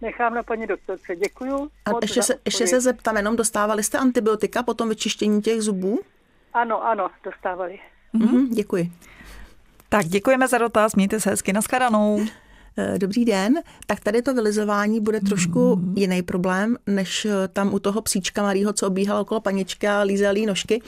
Nechám 0.00 0.34
na 0.34 0.42
paní 0.42 0.66
doktorce. 0.66 1.16
Děkuju. 1.16 1.70
A 1.84 1.90
ještě 2.02 2.22
se, 2.22 2.34
ještě 2.44 2.66
se 2.66 2.80
zeptám, 2.80 3.16
jenom 3.16 3.36
dostávali 3.36 3.82
jste 3.82 3.98
antibiotika 3.98 4.62
po 4.62 4.74
tom 4.74 4.88
vyčištění 4.88 5.42
těch 5.42 5.62
zubů? 5.62 6.00
Ano, 6.54 6.84
ano, 6.84 7.10
dostávali. 7.24 7.78
Mhm, 8.12 8.48
děkuji. 8.50 8.92
Tak 9.88 10.06
děkujeme 10.06 10.48
za 10.48 10.58
dotaz, 10.58 10.94
mějte 10.94 11.20
se 11.20 11.30
hezky, 11.30 11.52
nashledanou. 11.52 12.20
Eh, 12.80 12.98
dobrý 12.98 13.24
den, 13.24 13.54
tak 13.86 14.00
tady 14.00 14.22
to 14.22 14.34
vylizování 14.34 15.00
bude 15.00 15.20
trošku 15.20 15.76
mm. 15.76 15.94
jiný 15.96 16.22
problém, 16.22 16.76
než 16.86 17.24
eh, 17.24 17.48
tam 17.48 17.74
u 17.74 17.78
toho 17.78 18.02
psíčka 18.02 18.42
malého, 18.42 18.72
co 18.72 18.86
obíhal 18.86 19.20
okolo 19.20 19.40
paničky 19.40 19.88
a 19.88 20.00
lízel 20.00 20.34
nožky. 20.46 20.82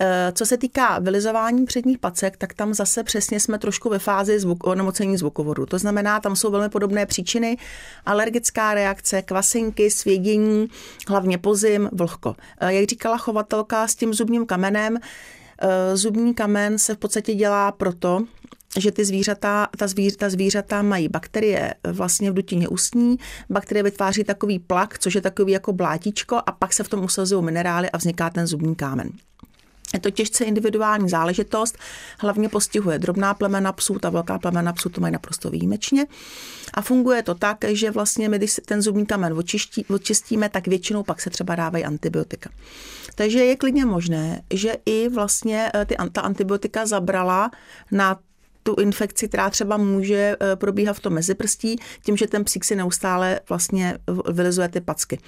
Eh, 0.00 0.32
co 0.34 0.46
se 0.46 0.56
týká 0.56 0.98
vylizování 0.98 1.66
předních 1.66 1.98
pacek, 1.98 2.36
tak 2.36 2.54
tam 2.54 2.74
zase 2.74 3.04
přesně 3.04 3.40
jsme 3.40 3.58
trošku 3.58 3.88
ve 3.88 3.98
fázi 3.98 4.40
zvuk, 4.40 4.66
onemocnění 4.66 5.16
zvukovodu. 5.16 5.66
To 5.66 5.78
znamená, 5.78 6.20
tam 6.20 6.36
jsou 6.36 6.50
velmi 6.50 6.68
podobné 6.68 7.06
příčiny, 7.06 7.56
alergická 8.06 8.74
reakce, 8.74 9.22
kvasinky, 9.22 9.90
svědění, 9.90 10.68
hlavně 11.08 11.38
pozim, 11.38 11.88
vlhko. 11.92 12.36
Jak 12.60 12.88
říkala 12.88 13.18
chovatelka 13.18 13.88
s 13.88 13.94
tím 13.94 14.14
zubním 14.14 14.46
kamenem, 14.46 14.98
zubní 15.94 16.34
kamen 16.34 16.78
se 16.78 16.94
v 16.94 16.98
podstatě 16.98 17.34
dělá 17.34 17.72
proto, 17.72 18.24
že 18.78 18.92
ty 18.92 19.04
zvířata, 19.04 19.68
ta, 19.76 19.86
zvíř, 19.86 20.16
ta 20.16 20.30
zvířata 20.30 20.82
mají 20.82 21.08
bakterie 21.08 21.74
vlastně 21.92 22.30
v 22.30 22.34
dutině 22.34 22.68
ústní, 22.68 23.16
bakterie 23.50 23.82
vytváří 23.82 24.24
takový 24.24 24.58
plak, 24.58 24.98
což 24.98 25.14
je 25.14 25.20
takový 25.20 25.52
jako 25.52 25.72
blátičko 25.72 26.40
a 26.46 26.52
pak 26.52 26.72
se 26.72 26.84
v 26.84 26.88
tom 26.88 27.04
usazují 27.04 27.44
minerály 27.44 27.90
a 27.90 27.96
vzniká 27.96 28.30
ten 28.30 28.46
zubní 28.46 28.74
kámen. 28.74 29.10
Je 29.94 30.00
to 30.00 30.10
těžce 30.10 30.44
individuální 30.44 31.08
záležitost, 31.08 31.78
hlavně 32.18 32.48
postihuje 32.48 32.98
drobná 32.98 33.34
plemena 33.34 33.72
psů, 33.72 33.98
ta 33.98 34.10
velká 34.10 34.38
plemena 34.38 34.72
psů 34.72 34.88
to 34.88 35.00
mají 35.00 35.12
naprosto 35.12 35.50
výjimečně. 35.50 36.06
A 36.74 36.82
funguje 36.82 37.22
to 37.22 37.34
tak, 37.34 37.64
že 37.68 37.90
vlastně 37.90 38.28
my, 38.28 38.38
když 38.38 38.60
ten 38.66 38.82
zubní 38.82 39.06
kamen 39.06 39.32
očistí, 39.32 39.84
očistíme, 39.84 40.48
tak 40.48 40.66
většinou 40.66 41.02
pak 41.02 41.20
se 41.20 41.30
třeba 41.30 41.54
dávají 41.54 41.84
antibiotika. 41.84 42.50
Takže 43.14 43.38
je 43.38 43.56
klidně 43.56 43.84
možné, 43.84 44.42
že 44.54 44.76
i 44.86 45.08
vlastně 45.08 45.70
eh, 45.74 45.84
ty, 45.84 45.96
ta 46.12 46.20
antibiotika 46.20 46.86
zabrala 46.86 47.50
na 47.90 48.18
tu 48.62 48.74
infekci, 48.74 49.28
která 49.28 49.50
třeba 49.50 49.76
může 49.76 50.36
eh, 50.40 50.56
probíhat 50.56 50.92
v 50.92 51.00
tom 51.00 51.12
meziprstí, 51.12 51.76
tím, 52.04 52.16
že 52.16 52.26
ten 52.26 52.44
psík 52.44 52.64
si 52.64 52.76
neustále 52.76 53.40
vlastně 53.48 53.98
vylizuje 54.32 54.68
ty 54.68 54.80
packy. 54.80 55.18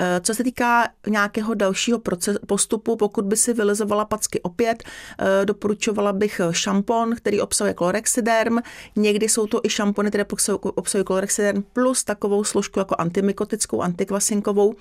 Eh, 0.00 0.20
co 0.20 0.34
se 0.34 0.44
týká 0.44 0.88
nějakého 1.08 1.54
dalšího 1.54 1.98
proces, 1.98 2.36
postupu, 2.46 2.96
pokud 2.96 3.24
by 3.24 3.36
si 3.36 3.52
vylizovala 3.52 4.04
packy 4.04 4.40
opět, 4.40 4.82
eh, 5.18 5.46
doporučovala 5.46 6.12
bych 6.12 6.40
šampon, 6.50 7.16
který 7.16 7.40
obsahuje 7.40 7.74
chlorexidern. 7.78 8.62
Někdy 8.96 9.28
jsou 9.28 9.46
to 9.46 9.60
i 9.62 9.68
šampony, 9.68 10.08
které 10.08 10.24
obsahují 10.62 11.04
chlorexidern 11.06 11.62
plus 11.72 12.04
takovou 12.04 12.44
složku 12.44 12.78
jako 12.78 12.94
antimykotickou, 12.98 13.80
antikvasinkovou, 13.82 14.74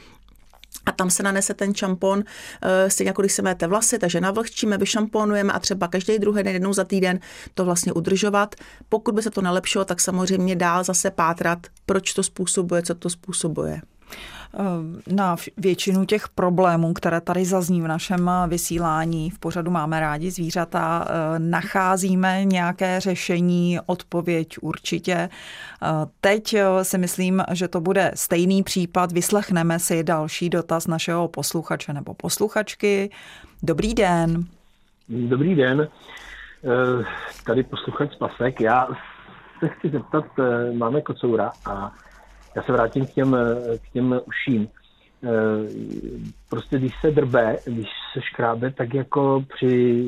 a 0.85 0.91
tam 0.91 1.09
se 1.09 1.23
nanese 1.23 1.53
ten 1.53 1.75
šampon, 1.75 2.23
eh, 2.61 2.89
stejně 2.89 3.09
jako 3.09 3.21
když 3.21 3.33
se 3.33 3.41
máte 3.41 3.67
vlasy, 3.67 3.99
takže 3.99 4.21
navlhčíme, 4.21 4.77
vyšamponujeme 4.77 5.53
a 5.53 5.59
třeba 5.59 5.87
každý 5.87 6.19
druhý 6.19 6.43
den, 6.43 6.53
jednou 6.53 6.73
za 6.73 6.83
týden 6.83 7.19
to 7.53 7.65
vlastně 7.65 7.93
udržovat. 7.93 8.55
Pokud 8.89 9.15
by 9.15 9.21
se 9.21 9.31
to 9.31 9.41
nelepšilo, 9.41 9.85
tak 9.85 10.01
samozřejmě 10.01 10.55
dál 10.55 10.83
zase 10.83 11.11
pátrat, 11.11 11.67
proč 11.85 12.13
to 12.13 12.23
způsobuje, 12.23 12.81
co 12.81 12.95
to 12.95 13.09
způsobuje. 13.09 13.81
Eh, 14.55 15.13
na 15.13 15.35
většinu 15.57 16.05
těch 16.05 16.29
problémů, 16.29 16.93
které 16.93 17.21
tady 17.21 17.45
zazní 17.45 17.81
v 17.81 17.87
našem 17.87 18.31
vysílání, 18.47 19.29
v 19.29 19.39
pořadu 19.39 19.71
Máme 19.71 19.99
rádi 19.99 20.31
zvířata, 20.31 21.07
eh, 21.07 21.39
nacházíme 21.39 22.45
nějaké 22.45 22.99
řešení, 22.99 23.79
odpověď 23.85 24.57
určitě. 24.61 25.13
Eh, 25.13 25.87
teď 26.21 26.55
si 26.81 26.97
myslím, 26.97 27.43
že 27.51 27.67
to 27.67 27.81
bude 27.81 28.11
stejný 28.15 28.63
případ. 28.63 29.11
Vyslechneme 29.11 29.79
si 29.79 30.03
další 30.03 30.49
dotaz 30.49 30.87
našeho 30.87 31.27
posluchače 31.27 31.93
nebo 31.93 32.13
posluchačky. 32.13 33.09
Dobrý 33.63 33.93
den. 33.93 34.43
Dobrý 35.09 35.55
den. 35.55 35.87
Tady 37.45 37.63
posluchač 37.63 38.15
Pasek. 38.19 38.61
Já 38.61 38.87
se 39.59 39.67
chci 39.67 39.89
zeptat, 39.89 40.25
máme 40.77 41.01
kocoura 41.01 41.51
a 41.65 41.91
já 42.55 42.63
se 42.63 42.71
vrátím 42.71 43.05
k 43.05 43.09
těm, 43.09 43.37
k 43.77 43.93
těm 43.93 44.21
uším. 44.25 44.69
Eh, 45.23 45.69
prostě 46.49 46.79
když 46.79 46.93
se 47.01 47.11
drbe, 47.11 47.57
když 47.65 47.87
se 48.13 48.21
škrábe, 48.21 48.71
tak 48.71 48.93
jako 48.93 49.45
při 49.55 50.03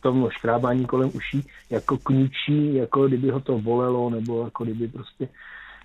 tom 0.00 0.28
škrábání 0.30 0.86
kolem 0.86 1.10
uší 1.14 1.46
jako 1.70 1.98
kňučí, 1.98 2.74
jako 2.74 3.08
kdyby 3.08 3.30
ho 3.30 3.40
to 3.40 3.58
bolelo, 3.58 4.10
nebo 4.10 4.44
jako 4.44 4.64
kdyby 4.64 4.88
prostě 4.88 5.28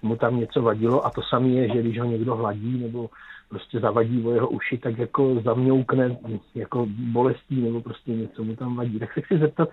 mu 0.01 0.15
tam 0.15 0.39
něco 0.39 0.61
vadilo. 0.61 1.05
A 1.05 1.09
to 1.09 1.21
samé 1.29 1.47
je, 1.47 1.67
že 1.67 1.81
když 1.81 1.99
ho 1.99 2.05
někdo 2.05 2.35
hladí, 2.35 2.79
nebo 2.79 3.09
prostě 3.49 3.79
zavadí 3.79 4.23
o 4.23 4.31
jeho 4.31 4.49
uši, 4.49 4.77
tak 4.77 4.97
jako 4.97 5.41
zamňoukne 5.43 6.17
jako 6.55 6.85
bolestí, 6.89 7.61
nebo 7.61 7.81
prostě 7.81 8.11
něco 8.11 8.43
mu 8.43 8.55
tam 8.55 8.75
vadí. 8.75 8.99
Tak 8.99 9.13
se 9.13 9.21
chci 9.21 9.37
zeptat, 9.37 9.69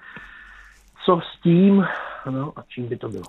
co 1.04 1.20
s 1.20 1.42
tím, 1.42 1.84
no 2.30 2.52
a 2.56 2.62
čím 2.68 2.88
by 2.88 2.96
to 2.96 3.08
bylo. 3.08 3.24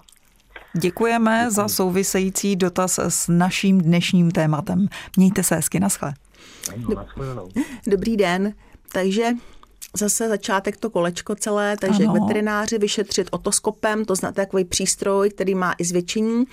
Děkujeme 0.79 1.51
za 1.51 1.67
související 1.67 2.55
dotaz 2.55 2.99
s 2.99 3.27
naším 3.27 3.81
dnešním 3.81 4.31
tématem. 4.31 4.87
Mějte 5.17 5.43
se 5.43 5.55
hezky, 5.55 5.79
naschle. 5.79 6.13
Dobrý 7.87 8.17
den. 8.17 8.53
Takže 8.91 9.29
zase 9.97 10.29
začátek 10.29 10.77
to 10.77 10.89
kolečko 10.89 11.35
celé, 11.35 11.77
takže 11.77 12.03
ano. 12.03 12.13
veterináři 12.13 12.77
vyšetřit 12.77 13.27
otoskopem, 13.31 14.05
to 14.05 14.15
znáte 14.15 14.41
takový 14.41 14.65
přístroj, 14.65 15.29
který 15.29 15.55
má 15.55 15.75
i 15.77 15.85
zvětšení 15.85 16.45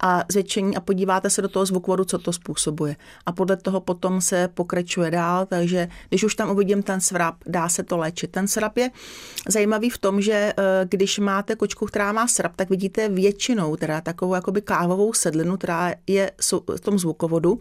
a 0.00 0.24
zvětšení 0.30 0.76
a 0.76 0.80
podíváte 0.80 1.30
se 1.30 1.42
do 1.42 1.48
toho 1.48 1.66
zvukovodu, 1.66 2.04
co 2.04 2.18
to 2.18 2.32
způsobuje. 2.32 2.96
A 3.26 3.32
podle 3.32 3.56
toho 3.56 3.80
potom 3.80 4.20
se 4.20 4.48
pokračuje 4.48 5.10
dál, 5.10 5.46
takže 5.46 5.88
když 6.08 6.24
už 6.24 6.34
tam 6.34 6.50
uvidím 6.50 6.82
ten 6.82 7.00
svrap, 7.00 7.34
dá 7.46 7.68
se 7.68 7.82
to 7.82 7.96
léčit. 7.96 8.30
Ten 8.30 8.48
svrap 8.48 8.76
je 8.76 8.90
zajímavý 9.48 9.90
v 9.90 9.98
tom, 9.98 10.20
že 10.20 10.32
eh, 10.32 10.52
když 10.88 11.18
máte 11.18 11.56
kočku, 11.56 11.86
která 11.86 12.12
má 12.12 12.26
svrap, 12.26 12.56
tak 12.56 12.70
vidíte 12.70 13.08
většinou 13.08 13.76
teda 13.76 14.00
takovou 14.00 14.34
jakoby 14.34 14.62
kávovou 14.62 15.12
sedlinu, 15.12 15.56
která 15.56 15.94
je 16.06 16.30
v 16.76 16.80
tom 16.80 16.98
zvukovodu, 16.98 17.58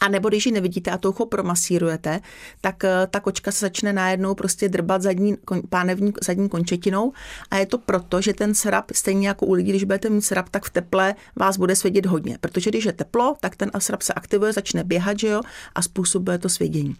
a 0.00 0.08
nebo 0.08 0.28
když 0.28 0.46
ji 0.46 0.52
nevidíte 0.52 0.90
a 0.90 0.98
toucho 0.98 1.26
promasírujete, 1.26 2.20
tak 2.60 2.84
eh, 2.84 3.06
ta 3.10 3.20
kočka 3.20 3.52
se 3.52 3.60
začne 3.60 3.92
najednou 3.92 4.34
prostě 4.34 4.68
drbat 4.68 5.02
zadní, 5.02 5.36
pánevní 5.68 6.12
zadní 6.24 6.48
končetinou 6.48 7.12
a 7.50 7.56
je 7.56 7.66
to 7.66 7.78
proto, 7.78 8.20
že 8.20 8.34
ten 8.34 8.54
srap, 8.54 8.84
stejně 8.94 9.28
jako 9.28 9.46
u 9.46 9.52
lidí, 9.52 9.70
když 9.70 9.84
budete 9.84 10.10
mít 10.10 10.22
srap, 10.22 10.48
tak 10.48 10.64
v 10.64 10.70
teple 10.70 11.14
vás 11.36 11.56
bude 11.56 11.76
svědět 11.76 12.06
hodně, 12.06 12.38
protože 12.40 12.70
když 12.70 12.84
je 12.84 12.92
teplo, 12.92 13.36
tak 13.40 13.56
ten 13.56 13.70
srap 13.78 14.02
se 14.02 14.12
aktivuje, 14.12 14.52
začne 14.52 14.84
běhat, 14.84 15.18
že 15.18 15.28
jo, 15.28 15.42
a 15.74 15.82
způsobuje 15.82 16.38
to 16.38 16.48
svědění. 16.48 16.96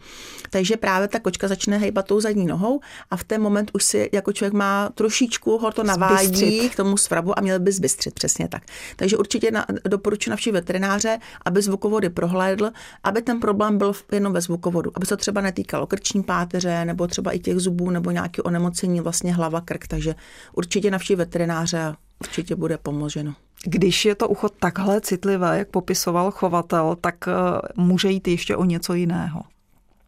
Takže 0.50 0.76
právě 0.76 1.09
ta 1.09 1.18
kočka 1.18 1.48
začne 1.48 1.78
hejbat 1.78 2.07
tou 2.07 2.20
zadní 2.20 2.46
nohou 2.46 2.80
a 3.11 3.16
v 3.16 3.24
ten 3.24 3.42
moment 3.42 3.70
už 3.74 3.85
si 3.85 4.11
jako 4.12 4.33
člověk 4.33 4.52
má 4.52 4.90
trošičku 4.94 5.59
ho 5.59 5.72
to 5.72 5.83
navádí 5.83 6.26
zbystřit. 6.26 6.72
k 6.72 6.76
tomu 6.76 6.96
svrabu 6.96 7.38
a 7.38 7.42
měl 7.42 7.61
by 7.61 7.72
zbystřit, 7.72 8.14
přesně 8.14 8.48
tak. 8.48 8.62
Takže 8.96 9.16
určitě 9.16 9.50
na, 9.50 9.66
doporučuji 9.85 10.30
navštívit 10.30 10.54
veterináře, 10.54 11.18
aby 11.44 11.62
zvukovody 11.62 12.11
prohlédl, 12.11 12.70
aby 13.05 13.23
ten 13.23 13.40
problém 13.40 13.79
byl 13.79 13.92
jenom 14.12 14.33
ve 14.33 14.40
zvukovodu, 14.40 14.90
aby 14.94 15.07
se 15.07 15.16
třeba 15.16 15.40
netýkalo 15.40 15.87
krční 15.87 16.23
páteře 16.23 16.85
nebo 16.85 17.07
třeba 17.07 17.33
i 17.33 17.38
těch 17.38 17.59
zubů 17.59 17.90
nebo 17.90 18.11
nějaké 18.11 18.42
onemocnění 18.42 19.01
vlastně 19.01 19.35
hlava, 19.35 19.61
krk, 19.61 19.87
takže 19.87 20.14
určitě 20.53 20.90
navštívit 20.90 21.18
veterináře 21.18 21.81
a 21.81 21.97
určitě 22.20 22.57
bude 22.57 22.79
pomoženo. 22.79 23.35
Když 23.64 24.05
je 24.05 24.14
to 24.14 24.29
ucho 24.29 24.49
takhle 24.49 25.01
citlivé, 25.01 25.59
jak 25.59 25.68
popisoval 25.68 26.31
chovatel, 26.31 26.97
tak 27.01 27.29
eh, 27.29 27.33
může 27.77 28.11
jít 28.11 28.29
ještě 28.29 28.57
o 28.57 28.64
něco 28.64 28.94
jiného 28.94 29.40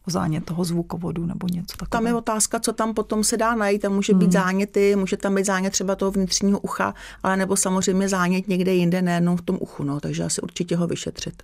o 0.09 0.11
zánět 0.11 0.45
toho 0.45 0.65
zvukovodu 0.65 1.27
nebo 1.27 1.47
něco 1.47 1.77
takového. 1.77 1.89
Tam 1.91 2.07
je 2.07 2.15
otázka, 2.15 2.61
co 2.61 2.73
tam 2.73 2.95
potom 2.95 3.25
se 3.25 3.37
dá 3.37 3.55
najít. 3.55 3.83
Tam 3.83 3.95
může 3.95 4.15
být 4.15 4.25
hmm. 4.25 4.33
záněty, 4.33 4.97
může 4.97 5.17
tam 5.17 5.35
být 5.35 5.47
zánět 5.47 5.73
třeba 5.73 5.97
toho 5.97 6.11
vnitřního 6.11 6.59
ucha, 6.59 6.95
ale 7.23 7.37
nebo 7.37 7.57
samozřejmě 7.57 8.09
zánět 8.09 8.49
někde 8.49 8.75
jinde, 8.75 9.03
nejenom 9.03 9.37
v 9.37 9.43
tom 9.43 9.59
uchu. 9.61 9.85
No, 9.85 10.01
takže 10.01 10.25
asi 10.25 10.41
určitě 10.41 10.77
ho 10.77 10.87
vyšetřit. 10.87 11.43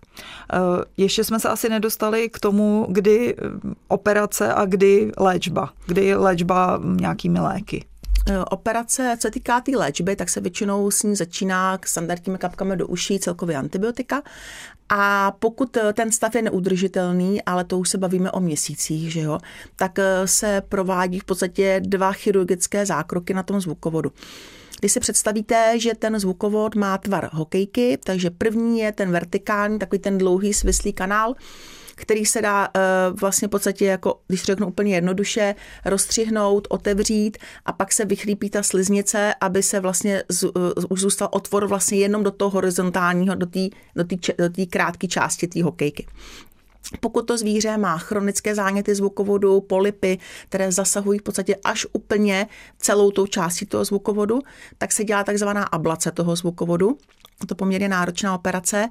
Eh, 0.52 0.58
ještě 0.96 1.24
jsme 1.24 1.40
se 1.40 1.48
asi 1.48 1.68
nedostali 1.68 2.28
k 2.28 2.38
tomu, 2.38 2.86
kdy 2.90 3.34
eh, 3.34 3.40
operace 3.88 4.54
a 4.54 4.64
kdy 4.64 5.12
léčba. 5.18 5.70
Kdy 5.86 6.14
léčba 6.14 6.80
nějakými 6.84 7.40
léky. 7.40 7.84
Eh, 8.30 8.38
operace, 8.50 9.16
co 9.18 9.28
se 9.28 9.30
týká 9.30 9.60
té 9.60 9.64
tý 9.64 9.76
léčby, 9.76 10.16
tak 10.16 10.28
se 10.28 10.40
většinou 10.40 10.90
s 10.90 11.02
ní 11.02 11.16
začíná 11.16 11.78
k 11.78 11.86
standardními 11.86 12.38
kapkami 12.38 12.76
do 12.76 12.86
uší 12.86 13.18
celkově 13.18 13.56
antibiotika. 13.56 14.22
A 14.88 15.32
pokud 15.38 15.76
eh, 15.76 15.92
ten 15.92 16.12
stav 16.12 16.34
je 16.34 16.42
neudržitelný, 16.42 17.42
ale 17.42 17.64
to 17.64 17.78
už 17.78 17.88
se 17.88 17.98
bavíme 17.98 18.30
o 18.30 18.40
měsících, 18.40 19.12
že 19.12 19.20
jo, 19.20 19.38
tak 19.76 19.98
eh, 19.98 20.26
se 20.26 20.62
provádí 20.68 21.18
v 21.18 21.24
podstatě 21.24 21.80
dva 21.84 22.12
chirurgické 22.12 22.86
zákroky 22.86 23.34
na 23.34 23.42
tom 23.42 23.60
zvukovodu. 23.60 24.12
Když 24.80 24.92
si 24.92 25.00
představíte, 25.00 25.80
že 25.80 25.94
ten 25.94 26.18
zvukovod 26.18 26.74
má 26.74 26.98
tvar 26.98 27.30
hokejky, 27.32 27.98
takže 28.04 28.30
první 28.30 28.78
je 28.78 28.92
ten 28.92 29.10
vertikální, 29.10 29.78
takový 29.78 29.98
ten 29.98 30.18
dlouhý 30.18 30.54
svislý 30.54 30.92
kanál, 30.92 31.34
který 31.94 32.26
se 32.26 32.42
dá 32.42 32.68
uh, 32.68 33.20
vlastně 33.20 33.48
v 33.48 33.50
podstatě, 33.50 33.84
jako, 33.84 34.20
když 34.26 34.42
řeknu 34.42 34.66
úplně 34.66 34.94
jednoduše, 34.94 35.54
rozstřihnout, 35.84 36.66
otevřít 36.70 37.38
a 37.64 37.72
pak 37.72 37.92
se 37.92 38.04
vychlípí 38.04 38.50
ta 38.50 38.62
sliznice, 38.62 39.34
aby 39.40 39.62
se 39.62 39.80
vlastně 39.80 40.22
z, 40.28 40.44
uh, 40.44 40.50
už 40.88 41.00
zůstal 41.00 41.28
otvor 41.30 41.66
vlastně 41.66 41.98
jenom 41.98 42.22
do 42.22 42.30
toho 42.30 42.50
horizontálního, 42.50 43.34
do 43.34 43.46
té 43.46 43.68
do 43.96 44.04
do 44.48 44.66
krátké 44.70 45.08
části 45.08 45.46
té 45.46 45.62
hokejky. 45.62 46.06
Pokud 47.00 47.22
to 47.22 47.38
zvíře 47.38 47.76
má 47.76 47.98
chronické 47.98 48.54
záněty 48.54 48.94
zvukovodu, 48.94 49.60
polipy, 49.60 50.18
které 50.48 50.72
zasahují 50.72 51.18
v 51.18 51.22
podstatě 51.22 51.56
až 51.64 51.86
úplně 51.92 52.46
celou 52.78 53.10
tou 53.10 53.26
částí 53.26 53.66
toho 53.66 53.84
zvukovodu, 53.84 54.38
tak 54.78 54.92
se 54.92 55.04
dělá 55.04 55.24
takzvaná 55.24 55.64
ablace 55.64 56.10
toho 56.10 56.36
zvukovodu. 56.36 56.98
To 57.46 57.54
poměrně 57.54 57.88
náročná 57.88 58.34
operace. 58.34 58.88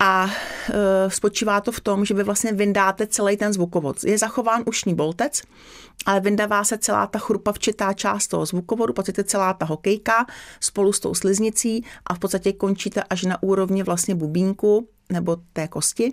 A 0.00 0.30
e, 0.70 1.10
spočívá 1.10 1.60
to 1.60 1.72
v 1.72 1.80
tom, 1.80 2.04
že 2.04 2.14
vy 2.14 2.22
vlastně 2.22 2.52
vyndáte 2.52 3.06
celý 3.06 3.36
ten 3.36 3.52
zvukovod. 3.52 4.04
Je 4.04 4.18
zachován 4.18 4.62
ušní 4.66 4.94
boltec, 4.94 5.42
ale 6.06 6.20
vyndává 6.20 6.64
se 6.64 6.78
celá 6.78 7.06
ta 7.06 7.18
chrupavčitá 7.18 7.92
část 7.92 8.28
toho 8.28 8.46
zvukovodu, 8.46 8.92
podstatě 8.92 9.24
celá 9.24 9.52
ta 9.52 9.66
hokejka 9.66 10.26
spolu 10.60 10.92
s 10.92 11.00
tou 11.00 11.14
sliznicí 11.14 11.84
a 12.06 12.14
v 12.14 12.18
podstatě 12.18 12.52
končíte 12.52 13.02
až 13.02 13.22
na 13.22 13.42
úrovni 13.42 13.82
vlastně 13.82 14.14
bubínku 14.14 14.88
nebo 15.12 15.36
té 15.52 15.68
kosti. 15.68 16.12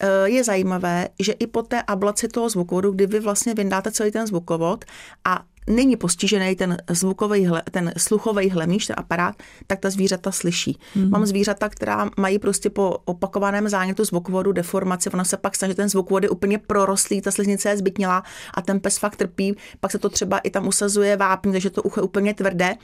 E, 0.00 0.28
je 0.28 0.44
zajímavé, 0.44 1.08
že 1.18 1.32
i 1.32 1.46
po 1.46 1.62
té 1.62 1.82
ablaci 1.82 2.28
toho 2.28 2.48
zvukovodu, 2.48 2.90
kdy 2.90 3.06
vy 3.06 3.20
vlastně 3.20 3.54
vyndáte 3.54 3.90
celý 3.90 4.10
ten 4.10 4.26
zvukovod 4.26 4.84
a 5.24 5.44
není 5.66 5.96
postižený 5.96 6.56
ten 6.56 6.76
zvukový, 6.90 7.48
ten 7.70 7.92
sluchový 7.96 8.50
hlemíš, 8.50 8.86
ten 8.86 8.96
aparát, 8.98 9.34
tak 9.66 9.80
ta 9.80 9.90
zvířata 9.90 10.32
slyší. 10.32 10.78
Mm. 10.94 11.10
Mám 11.10 11.26
zvířata, 11.26 11.68
která 11.68 12.10
mají 12.16 12.38
prostě 12.38 12.70
po 12.70 12.98
opakovaném 13.04 13.68
zánětu 13.68 14.04
zvukovodu 14.04 14.52
deformaci, 14.52 15.10
ona 15.10 15.24
se 15.24 15.36
pak 15.36 15.56
snaží 15.56 15.74
ten 15.74 15.88
zvuk 15.88 16.10
vody 16.10 16.28
úplně 16.28 16.58
prorostlý, 16.58 17.20
ta 17.20 17.30
sliznice 17.30 17.68
je 17.68 17.76
zbytnělá 17.76 18.22
a 18.54 18.62
ten 18.62 18.80
pes 18.80 18.98
fakt 18.98 19.16
trpí, 19.16 19.56
pak 19.80 19.90
se 19.90 19.98
to 19.98 20.08
třeba 20.08 20.38
i 20.38 20.50
tam 20.50 20.68
usazuje 20.68 21.16
vápní, 21.16 21.52
takže 21.52 21.70
to 21.70 21.82
ucho 21.82 22.00
je 22.00 22.04
úplně 22.04 22.34
tvrdé, 22.34 22.74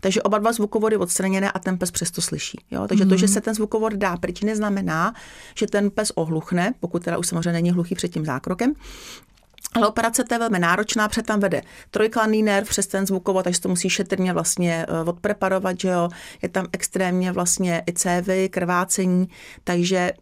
takže 0.00 0.22
oba 0.22 0.38
dva 0.38 0.52
zvukovody 0.52 0.96
odstraněné 0.96 1.52
a 1.52 1.58
ten 1.58 1.78
pes 1.78 1.90
přesto 1.90 2.22
slyší. 2.22 2.58
Jo? 2.70 2.88
Takže 2.88 3.04
mm. 3.04 3.10
to, 3.10 3.16
že 3.16 3.28
se 3.28 3.40
ten 3.40 3.54
zvukovod 3.54 3.92
dá 3.92 4.16
pryč, 4.16 4.40
neznamená, 4.40 5.14
že 5.54 5.66
ten 5.66 5.90
pes 5.90 6.10
ohluchne, 6.10 6.74
pokud 6.80 7.04
teda 7.04 7.18
už 7.18 7.26
samozřejmě 7.26 7.52
není 7.52 7.70
hluchý 7.70 7.94
před 7.94 8.08
tím 8.08 8.24
zákrokem, 8.24 8.74
Ale 9.74 9.88
operace 9.88 10.24
to 10.24 10.34
je 10.34 10.38
velmi 10.38 10.58
náročná, 10.58 11.08
protože 11.08 11.22
tam 11.22 11.40
vede 11.40 11.62
trojklanný 11.90 12.42
nerv 12.42 12.68
přes 12.68 12.86
ten 12.86 13.06
zvukovod, 13.06 13.44
takže 13.44 13.60
to 13.60 13.68
musí 13.68 13.90
šetrně 13.90 14.32
vlastně 14.32 14.86
eh, 14.88 15.10
odpreparovat, 15.10 15.80
že 15.80 15.88
jo. 15.88 16.08
Je 16.42 16.48
tam 16.48 16.66
extrémně 16.72 17.32
vlastně 17.32 17.82
i 17.86 17.92
cévy, 17.92 18.48
krvácení, 18.48 19.28
takže 19.64 20.12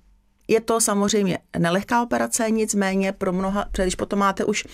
je 0.49 0.61
to 0.61 0.81
samozřejmě 0.81 1.39
nelehká 1.59 2.03
operace, 2.03 2.51
nicméně 2.51 3.13
pro 3.13 3.33
mnoha, 3.33 3.65
protože 3.71 3.83
když 3.83 3.95
potom 3.95 4.19
máte 4.19 4.45
už 4.45 4.67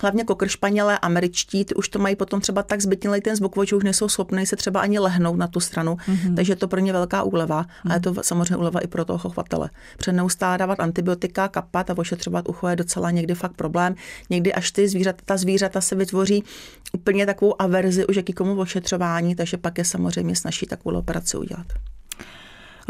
hlavně 0.00 0.24
kokr 0.24 0.48
španělé, 0.48 0.98
američtí, 0.98 1.64
ty 1.64 1.74
už 1.74 1.88
to 1.88 1.98
mají 1.98 2.16
potom 2.16 2.40
třeba 2.40 2.62
tak 2.62 2.80
zbytnělej 2.80 3.20
ten 3.20 3.36
zvuk, 3.36 3.54
že 3.66 3.76
už 3.76 3.84
nejsou 3.84 4.08
schopni 4.08 4.46
se 4.46 4.56
třeba 4.56 4.80
ani 4.80 4.98
lehnout 4.98 5.36
na 5.36 5.48
tu 5.48 5.60
stranu, 5.60 5.94
mm-hmm. 5.94 6.34
takže 6.34 6.52
je 6.52 6.56
to 6.56 6.68
pro 6.68 6.80
ně 6.80 6.92
velká 6.92 7.22
úleva 7.22 7.62
mm-hmm. 7.62 7.90
a 7.90 7.94
je 7.94 8.00
to 8.00 8.14
samozřejmě 8.22 8.56
úleva 8.56 8.80
i 8.80 8.86
pro 8.86 9.04
toho 9.04 9.18
chovatele. 9.18 9.70
Před 9.98 10.12
neustále 10.12 10.58
dávat 10.58 10.80
antibiotika, 10.80 11.48
kapat 11.48 11.90
a 11.90 11.98
ošetřovat 11.98 12.48
ucho 12.48 12.68
je 12.68 12.76
docela 12.76 13.10
někdy 13.10 13.34
fakt 13.34 13.52
problém. 13.52 13.94
Někdy 14.30 14.52
až 14.52 14.70
ty 14.70 14.88
zvířata, 14.88 15.22
ta 15.24 15.36
zvířata 15.36 15.80
se 15.80 15.94
vytvoří 15.94 16.44
úplně 16.92 17.26
takovou 17.26 17.62
averzi 17.62 18.06
už 18.06 18.16
jakýkomu 18.16 18.60
ošetřování, 18.60 19.34
takže 19.34 19.56
pak 19.56 19.78
je 19.78 19.84
samozřejmě 19.84 20.36
snaží 20.36 20.66
takovou 20.66 20.98
operaci 20.98 21.36
udělat. 21.36 21.66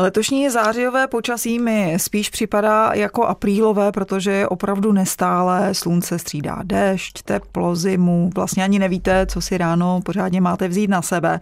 Letošní 0.00 0.50
zářijové 0.50 1.06
počasí 1.06 1.58
mi 1.58 1.94
spíš 1.96 2.30
připadá 2.30 2.90
jako 2.94 3.24
aprílové, 3.24 3.92
protože 3.92 4.30
je 4.30 4.48
opravdu 4.48 4.92
nestále, 4.92 5.74
slunce 5.74 6.18
střídá 6.18 6.58
déšť, 6.64 7.22
teplo, 7.22 7.76
zimu, 7.76 8.30
vlastně 8.34 8.64
ani 8.64 8.78
nevíte, 8.78 9.26
co 9.26 9.40
si 9.40 9.58
ráno 9.58 10.00
pořádně 10.04 10.40
máte 10.40 10.68
vzít 10.68 10.90
na 10.90 11.02
sebe. 11.02 11.40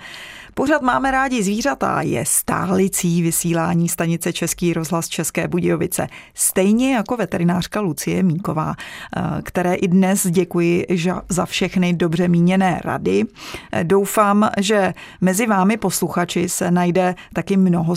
Pořád 0.55 0.83
máme 0.83 1.11
rádi 1.11 1.43
zvířata 1.43 2.03
je 2.03 2.25
stálicí 2.27 3.23
vysílání 3.23 3.89
stanice 3.89 4.33
Český 4.33 4.73
rozhlas 4.73 5.09
České 5.09 5.49
Budějovice. 5.49 6.09
Stejně 6.35 6.95
jako 6.95 7.17
veterinářka 7.17 7.81
Lucie 7.81 8.23
Míková, 8.23 8.75
eh, 9.17 9.23
které 9.43 9.75
i 9.75 9.89
dnes 9.89 10.27
děkuji 10.31 10.87
za 11.29 11.47
všechny 11.47 11.93
dobře 11.93 12.29
míněné 12.29 12.81
rady. 12.85 13.25
Eh, 13.73 13.85
doufám, 13.85 14.51
že 14.59 14.95
mezi 15.21 15.47
vámi 15.47 15.77
posluchači 15.77 16.49
se 16.49 16.71
najde 16.71 17.15
taky 17.33 17.57
mnoho 17.57 17.97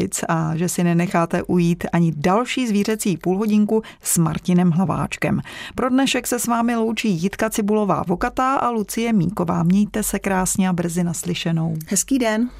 stálic 0.00 0.24
a 0.28 0.56
že 0.56 0.68
si 0.68 0.84
nenecháte 0.84 1.42
ujít 1.42 1.86
ani 1.92 2.12
další 2.16 2.68
zvířecí 2.68 3.16
půlhodinku 3.16 3.82
s 4.02 4.18
Martinem 4.18 4.70
Hlaváčkem. 4.70 5.40
Pro 5.74 5.88
dnešek 5.88 6.26
se 6.26 6.38
s 6.38 6.46
vámi 6.46 6.76
loučí 6.76 7.10
Jitka 7.10 7.50
Cibulová 7.50 8.04
Vokatá 8.06 8.54
a 8.54 8.70
Lucie 8.70 9.12
Míková. 9.12 9.62
Mějte 9.62 10.02
se 10.02 10.18
krásně 10.18 10.68
a 10.68 10.72
brzy 10.72 11.04
naslyšenou. 11.04 11.76
Hezký 11.88 12.18
den. 12.18 12.50